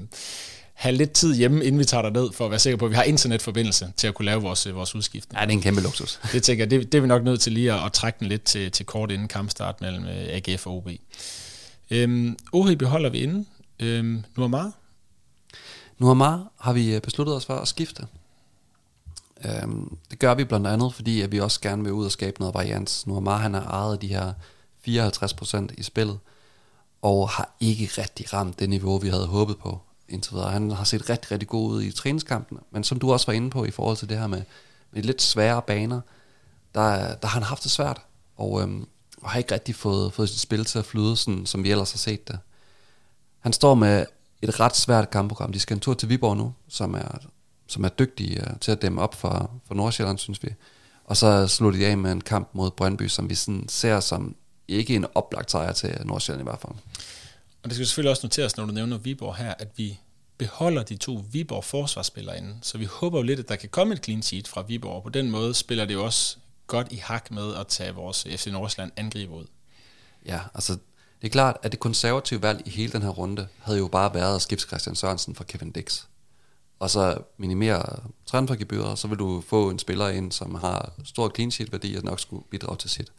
[0.73, 2.91] have lidt tid hjemme, inden vi tager der ned, for at være sikker på, at
[2.91, 5.39] vi har internetforbindelse til at kunne lave vores, vores udskiftning.
[5.39, 6.19] Ja, det er en kæmpe luksus.
[6.33, 8.27] Det tænker jeg, det, det er vi nok nødt til lige at, at trække den
[8.27, 10.89] lidt til, til kort inden kampstart mellem øh, AGF og OB.
[11.91, 13.47] Øhm, OH beholder vi inden.
[13.79, 14.71] Øhm, Nuamar?
[15.97, 18.03] Nuamar har vi øh, besluttet os for at skifte.
[19.45, 22.39] Øhm, det gør vi blandt andet, fordi at vi også gerne vil ud og skabe
[22.39, 23.07] noget varians.
[23.07, 24.33] Nuamar han har ejet de her
[24.87, 26.19] 54% i spillet,
[27.01, 30.51] og har ikke rigtig ramt det niveau, vi havde håbet på indtil videre.
[30.51, 33.49] Han har set rigtig, rigtig god ud i træningskampen, men som du også var inde
[33.49, 34.41] på i forhold til det her med,
[34.91, 36.01] med lidt svære baner,
[36.75, 38.01] der, der har han haft det svært,
[38.37, 38.87] og, øhm,
[39.21, 41.91] og har ikke rigtig fået, fået sit spil til at flyde, sådan, som vi ellers
[41.91, 42.39] har set det.
[43.39, 44.05] Han står med
[44.41, 45.51] et ret svært kampprogram.
[45.51, 47.17] De skal en tur til Viborg nu, som er,
[47.67, 50.49] som er dygtige uh, til at dæmme op for, for Nordsjælland, synes vi.
[51.05, 54.35] Og så slutter de af med en kamp mod Brøndby, som vi sådan ser som
[54.67, 56.73] ikke en oplagt sejr til Nordsjælland i hvert fald.
[57.63, 59.99] Og det skal selvfølgelig også noteres, når du nævner Viborg her, at vi
[60.37, 62.55] beholder de to Viborg forsvarsspillere inde.
[62.61, 65.03] Så vi håber jo lidt, at der kan komme et clean sheet fra Viborg.
[65.03, 68.47] På den måde spiller det jo også godt i hak med at tage vores FC
[68.47, 69.45] Nordsjælland angriber ud.
[70.25, 70.73] Ja, altså
[71.21, 74.13] det er klart, at det konservative valg i hele den her runde havde jo bare
[74.13, 76.03] været at skifte Christian Sørensen for Kevin Dix.
[76.79, 77.83] Og så minimere
[78.25, 82.03] transfergebyret, så vil du få en spiller ind, som har stor clean sheet værdi og
[82.03, 83.11] nok skulle bidrage til sit.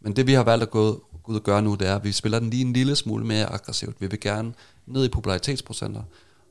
[0.00, 2.12] Men det vi har valgt at gå ud og gøre nu, det er, at vi
[2.12, 4.00] spiller den lige en lille smule mere aggressivt.
[4.00, 4.54] Vi vil gerne
[4.86, 6.02] ned i popularitetsprocenter,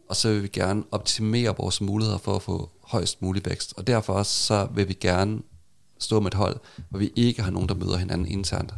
[0.09, 3.73] og så vil vi gerne optimere vores muligheder for at få højst mulig vækst.
[3.77, 5.41] Og derfor så vil vi gerne
[5.99, 8.73] stå med et hold, hvor vi ikke har nogen, der møder hinanden internt.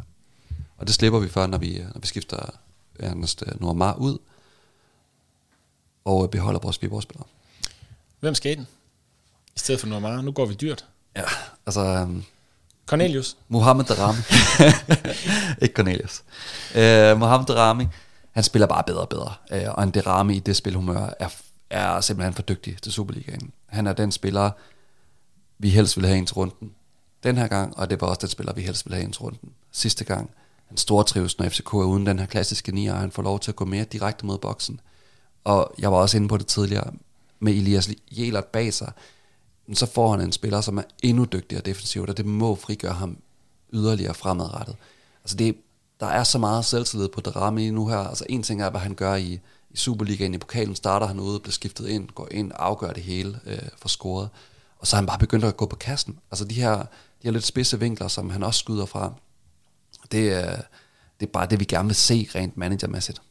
[0.76, 2.50] Og det slipper vi for, når vi, når vi skifter
[2.98, 4.18] Ernest øh, Normar ud,
[6.04, 7.26] og beholder vores Viborg-spillere.
[8.20, 8.66] Hvem skal ind?
[9.56, 10.84] I stedet for Normar, nu går vi dyrt.
[11.16, 11.24] Ja,
[11.66, 11.80] altså...
[11.80, 12.24] Um,
[12.86, 13.36] Cornelius.
[13.48, 14.18] Mohamed Darami.
[15.62, 16.22] ikke Cornelius.
[16.74, 17.86] Uh, Mohamed Darami,
[18.32, 19.34] han spiller bare bedre og bedre.
[19.52, 21.28] Uh, og en Darami i det spilhumør er,
[21.70, 23.52] er simpelthen for dygtig til Superligaen.
[23.66, 24.50] Han er den spiller,
[25.58, 26.70] vi helst vil have ind til runden
[27.22, 29.22] den her gang, og det var også den spiller, vi helst vil have ind til
[29.22, 30.30] runden sidste gang.
[30.68, 33.40] Han store trives, når FCK er uden den her klassiske nier, og han får lov
[33.40, 34.80] til at gå mere direkte mod boksen.
[35.44, 36.92] Og jeg var også inde på det tidligere,
[37.40, 38.92] med Elias Jelert bag sig,
[39.74, 43.16] så får han en spiller, som er endnu dygtigere defensivt, og det må frigøre ham
[43.72, 44.76] yderligere fremadrettet.
[45.24, 45.56] Altså det,
[46.00, 47.96] der er så meget selvtillid på Drami nu her.
[47.96, 50.34] Altså en ting er, hvad han gør i, i Superligaen.
[50.34, 53.88] I pokalen starter han ude, bliver skiftet ind, går ind, afgør det hele, øh, for
[53.88, 54.28] scoret.
[54.78, 56.18] Og så er han bare begyndt at gå på kassen.
[56.30, 56.86] Altså de her, de
[57.22, 59.12] her lidt spidse vinkler, som han også skyder fra,
[60.12, 60.56] det, er,
[61.20, 63.22] det er bare det, vi gerne vil se rent managermæssigt.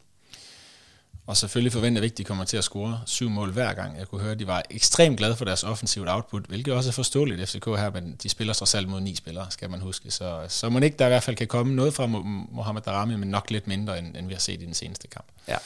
[1.29, 3.97] Og selvfølgelig forventer vi ikke, at de kommer til at score syv mål hver gang.
[3.97, 6.91] Jeg kunne høre, at de var ekstremt glade for deres offensivt output, hvilket også er
[6.91, 10.11] forståeligt FCK her, men de spiller sig selv mod ni spillere, skal man huske.
[10.11, 12.07] Så, så må ikke der i hvert fald kan komme noget fra
[12.51, 15.25] Mohamed Darami, men nok lidt mindre, end, end vi har set i den seneste kamp.
[15.47, 15.57] Ja.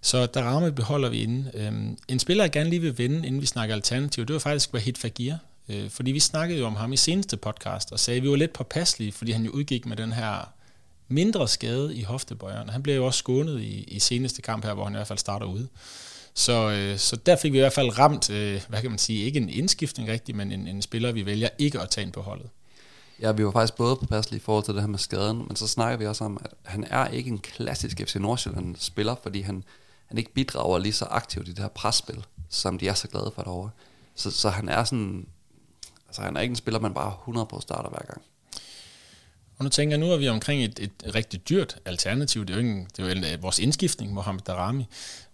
[0.00, 1.50] Så Darami beholder vi inde.
[1.54, 4.74] Øhm, en spiller, jeg gerne lige vil vende, inden vi snakker alternativ, det var faktisk
[4.74, 5.34] Wahid Fagir.
[5.68, 8.36] Øh, fordi vi snakkede jo om ham i seneste podcast, og sagde, at vi var
[8.36, 10.52] lidt påpasselige, fordi han jo udgik med den her
[11.12, 12.68] mindre skade i hoftebøjeren.
[12.68, 15.18] Han blev jo også skånet i, i seneste kamp her, hvor han i hvert fald
[15.18, 15.68] starter ude.
[16.34, 19.24] Så, øh, så der fik vi i hvert fald ramt, øh, hvad kan man sige,
[19.24, 22.20] ikke en indskiftning rigtigt, men en, en spiller, vi vælger ikke at tage ind på
[22.20, 22.50] holdet.
[23.20, 25.56] Ja, vi var faktisk både på passelig i forhold til det her med skaden, men
[25.56, 29.40] så snakker vi også om, at han er ikke en klassisk FC Nordsjælland spiller, fordi
[29.40, 29.64] han,
[30.06, 33.32] han ikke bidrager lige så aktivt i det her presspil, som de er så glade
[33.34, 33.70] for derovre.
[34.14, 35.26] Så, så han er sådan,
[36.08, 38.22] altså han er ikke en spiller, man bare 100% starter hver gang.
[39.62, 42.44] Og nu tænker jeg, nu er vi omkring et, et rigtig dyrt alternativ.
[42.44, 44.86] Det er jo, ikke, det er jo øh, vores indskiftning, Mohamed Darami.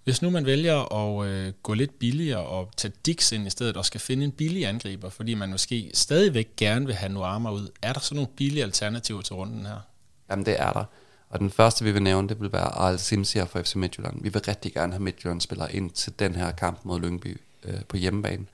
[0.04, 3.76] Hvis nu man vælger at øh, gå lidt billigere og tage Dix ind i stedet,
[3.76, 7.68] og skal finde en billig angriber, fordi man måske stadigvæk gerne vil have Nuama ud,
[7.82, 9.80] er der så nogle billige alternativer til runden her?
[10.30, 10.84] Jamen det er der.
[11.30, 14.22] Og den første, vi vil nævne, det vil være Arl Simsier fra FC Midtjylland.
[14.22, 17.80] Vi vil rigtig gerne have Midtjylland spiller ind til den her kamp mod Lyngby øh,
[17.88, 18.46] på hjemmebane.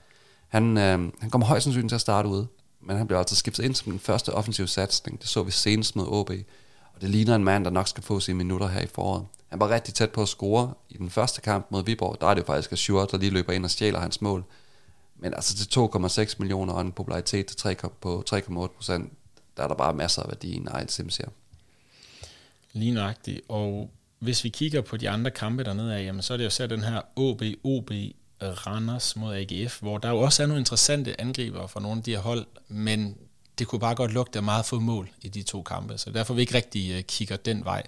[0.49, 2.47] Han, øh, han kommer højst sandsynligt til at starte ude
[2.87, 5.20] men han bliver altså skiftet ind som den første offensiv satsning.
[5.20, 6.31] Det så vi senest med OB.
[6.94, 9.27] Og det ligner en mand, der nok skal få sine minutter her i foråret.
[9.49, 12.16] Han var rigtig tæt på at score i den første kamp mod Viborg.
[12.20, 14.44] Der er det jo faktisk Ashur, der lige løber ind og stjæler hans mål.
[15.16, 19.12] Men altså til 2,6 millioner og en popularitet til 3, på 3,8 procent,
[19.57, 21.29] der er der bare masser af værdi i en Ejl Sims her.
[22.73, 23.40] Lige nøjagtigt.
[23.49, 26.51] Og hvis vi kigger på de andre kampe dernede af, jamen, så er det jo
[26.51, 27.90] så den her OB-OB
[28.42, 32.11] Randers mod AGF, hvor der jo også er nogle interessante angriber fra nogle af de
[32.11, 33.16] her hold, men
[33.59, 36.35] det kunne bare godt lugte af meget få mål i de to kampe, så derfor
[36.35, 37.83] vi ikke rigtig øh, kigger den vej.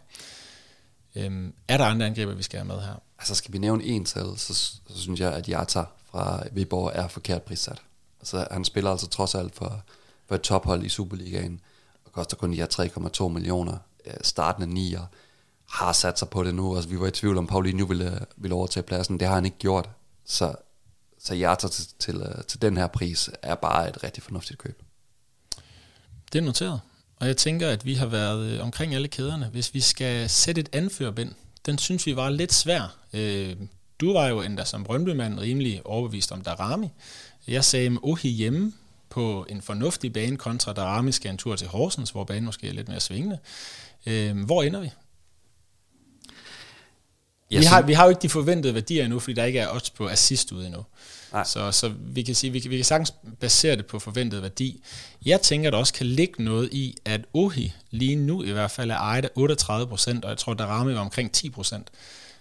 [1.14, 2.94] Øhm, er der andre angriber, vi skal have med her?
[3.18, 7.08] Altså skal vi nævne en tal, så, så synes jeg, at Jata fra Viborg er
[7.08, 7.82] forkert prissat.
[8.20, 9.82] Altså han spiller altså trods alt for,
[10.28, 11.60] for et tophold i Superligaen,
[12.04, 12.66] og koster kun de her
[13.20, 13.78] 3,2 millioner.
[14.06, 15.06] Øh, startende nier
[15.70, 16.74] har sat sig på det nu.
[16.74, 19.20] Altså, vi var i tvivl om, Paulinho ville, øh, ville overtage pladsen.
[19.20, 19.88] Det har han ikke gjort.
[20.26, 20.54] Så,
[21.18, 24.82] så Jata til, til, øh, til den her pris er bare et rigtig fornuftigt køb.
[26.32, 26.80] Det er noteret.
[27.16, 29.46] Og jeg tænker, at vi har været øh, omkring alle kæderne.
[29.46, 31.32] Hvis vi skal sætte et anførbind,
[31.66, 32.96] den synes vi var lidt svær.
[33.12, 33.56] Øh,
[34.00, 36.88] du var jo endda som Brøndbymand rimelig overbevist om Darami.
[37.48, 38.72] Jeg sagde med Ohi hjemme
[39.08, 42.72] på en fornuftig bane kontra Darami skal en tur til Horsens, hvor banen måske er
[42.72, 43.38] lidt mere svingende.
[44.06, 44.90] Øh, hvor ender vi?
[47.48, 49.90] Vi, har, vi har jo ikke de forventede værdier endnu, fordi der ikke er odds
[49.90, 50.84] på assist ude endnu.
[51.32, 51.44] Nej.
[51.44, 54.82] Så, så vi kan sige, vi kan, vi kan sagtens basere det på forventet værdi.
[55.24, 58.70] Jeg tænker, at der også kan ligge noget i, at Ohi lige nu i hvert
[58.70, 61.88] fald er ejet af 38 procent, og jeg tror, der ramme var omkring 10 procent.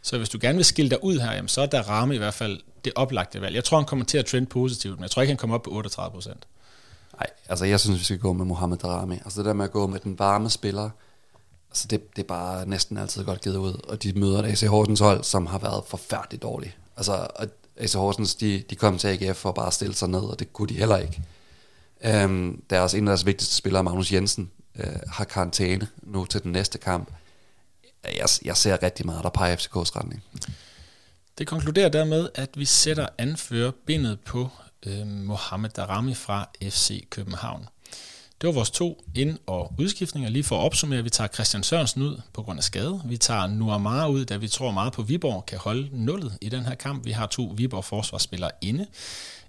[0.01, 2.17] Så hvis du gerne vil skille dig ud her, jamen, så er der ramme i
[2.17, 3.55] hvert fald det oplagte valg.
[3.55, 5.63] Jeg tror, han kommer til at trende positivt, men jeg tror ikke, han kommer op
[5.63, 6.47] på 38 procent.
[7.19, 9.15] Nej, altså jeg synes, vi skal gå med Mohamed Darami.
[9.15, 10.89] Altså det der med at gå med den varme spiller,
[11.75, 14.61] Altså det, det er bare næsten altid godt givet ud, og de møder et AC
[14.61, 16.77] Horsens hold, som har været forfærdeligt dårligt.
[16.97, 20.19] Altså, og AC Horsens, de, de kom til AGF for at bare stille sig ned,
[20.19, 21.21] og det kunne de heller ikke.
[22.25, 26.51] Um, deres, en af deres vigtigste spillere, Magnus Jensen, uh, har karantæne nu til den
[26.51, 27.09] næste kamp.
[28.03, 30.23] Jeg, jeg ser rigtig meget, der peger FCK's retning.
[31.37, 34.49] Det konkluderer dermed, at vi sætter anfører bindet på
[34.85, 37.67] øh, Mohamed Darami fra FC København.
[38.41, 40.29] Det var vores to ind- og udskiftninger.
[40.29, 43.01] Lige for at opsummere, vi tager Christian Sørensen ud på grund af skade.
[43.05, 46.65] Vi tager Nuamara ud, da vi tror meget på Viborg kan holde nullet i den
[46.65, 47.05] her kamp.
[47.05, 48.85] Vi har to Viborg forsvarsspillere inde.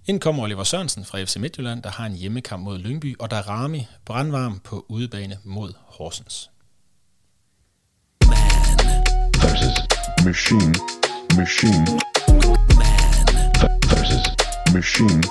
[0.06, 3.36] Ind kommer Oliver Sørensen fra FC Midtjylland, der har en hjemmekamp mod Lyngby, og der
[3.36, 6.50] er Rami brandvarm på udebane mod Horsens.
[8.26, 8.38] Man
[9.42, 9.78] versus
[10.24, 10.74] machine,
[11.36, 11.86] machine.
[12.78, 14.26] Man versus
[14.74, 15.22] machine,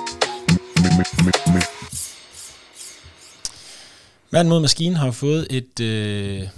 [4.30, 6.48] Mand mod maskinen har fået et, øh,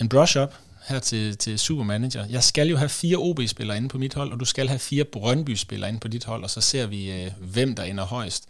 [0.00, 0.54] en brush-up
[0.88, 2.26] her til, til Supermanager.
[2.30, 5.04] Jeg skal jo have fire OB-spillere inde på mit hold, og du skal have fire
[5.04, 8.48] Brøndby-spillere inde på dit hold, og så ser vi, øh, hvem der ender højst.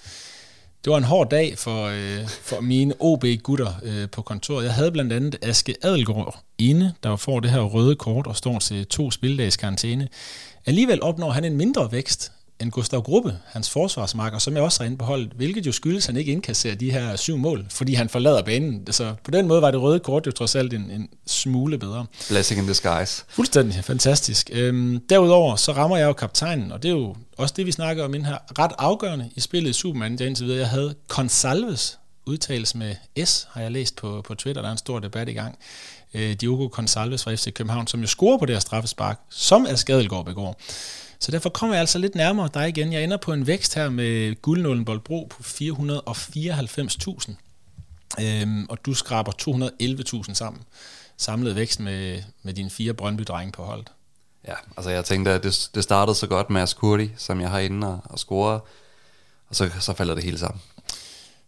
[0.84, 4.64] Det var en hård dag for, øh, for mine OB-gutter øh, på kontoret.
[4.64, 8.58] Jeg havde blandt andet Aske Adelgaard inde, der får det her røde kort og står
[8.58, 10.08] til to spildags karantæne.
[10.66, 14.86] Alligevel opnår han en mindre vækst end Gustav Gruppe, hans forsvarsmarker, som jeg også har
[14.86, 17.94] inde på holdet, hvilket jo skyldes, at han ikke indkasserer de her syv mål, fordi
[17.94, 18.92] han forlader banen.
[18.92, 22.06] Så på den måde var det røde kort jo trods alt en, en smule bedre.
[22.28, 23.24] Blessing in disguise.
[23.28, 24.50] Fuldstændig fantastisk.
[24.52, 28.04] Øhm, derudover så rammer jeg jo kaptajnen, og det er jo også det, vi snakker
[28.04, 30.60] om inden her, ret afgørende i spillet i Superman, indtil videre.
[30.60, 32.94] Jeg havde Consalves udtales med
[33.24, 35.58] S, har jeg læst på, på Twitter, der er en stor debat i gang.
[36.14, 39.74] Øh, Diogo Consalves fra FC København, som jo scorer på det her straffespark, som er
[39.74, 40.60] Skadelgaard begår.
[41.18, 42.92] Så derfor kommer jeg altså lidt nærmere dig igen.
[42.92, 47.34] Jeg ender på en vækst her med guldnålen Boldbro på 494.000.
[48.20, 49.32] Øhm, og du skraber
[50.22, 50.62] 211.000 sammen.
[51.16, 53.92] Samlet vækst med, med dine fire Brøndby-drenge på holdet.
[54.48, 57.58] Ja, altså jeg tænkte, at det, det startede så godt med Askurdi, som jeg har
[57.58, 58.60] inde og, og score,
[59.48, 60.60] og så, så falder det hele sammen.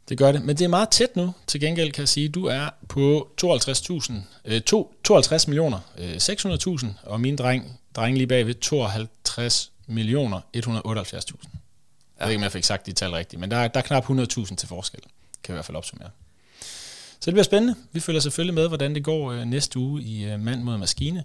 [0.08, 1.34] Det gør det, men det er meget tæt nu.
[1.46, 4.12] Til gengæld kan jeg sige, at du er på 52.000,
[4.44, 11.48] øh, 52 millioner, øh, 600.000, og min dreng, dreng lige bagved, 52 millioner 178.000.
[12.18, 13.84] Jeg ved ikke, om jeg fik sagt de tal rigtigt, men der er, der er
[13.84, 15.08] knap 100.000 til forskel, kan
[15.48, 16.10] jeg i hvert fald opsummere.
[17.20, 17.74] Så det bliver spændende.
[17.92, 21.24] Vi følger selvfølgelig med, hvordan det går øh, næste uge i øh, Mand mod Maskine.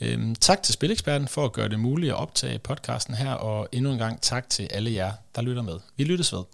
[0.00, 3.92] Øhm, tak til Spileksperten for at gøre det muligt at optage podcasten her, og endnu
[3.92, 5.78] en gang tak til alle jer, der lytter med.
[5.96, 6.44] Vi lyttes ved.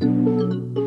[0.00, 0.83] thank you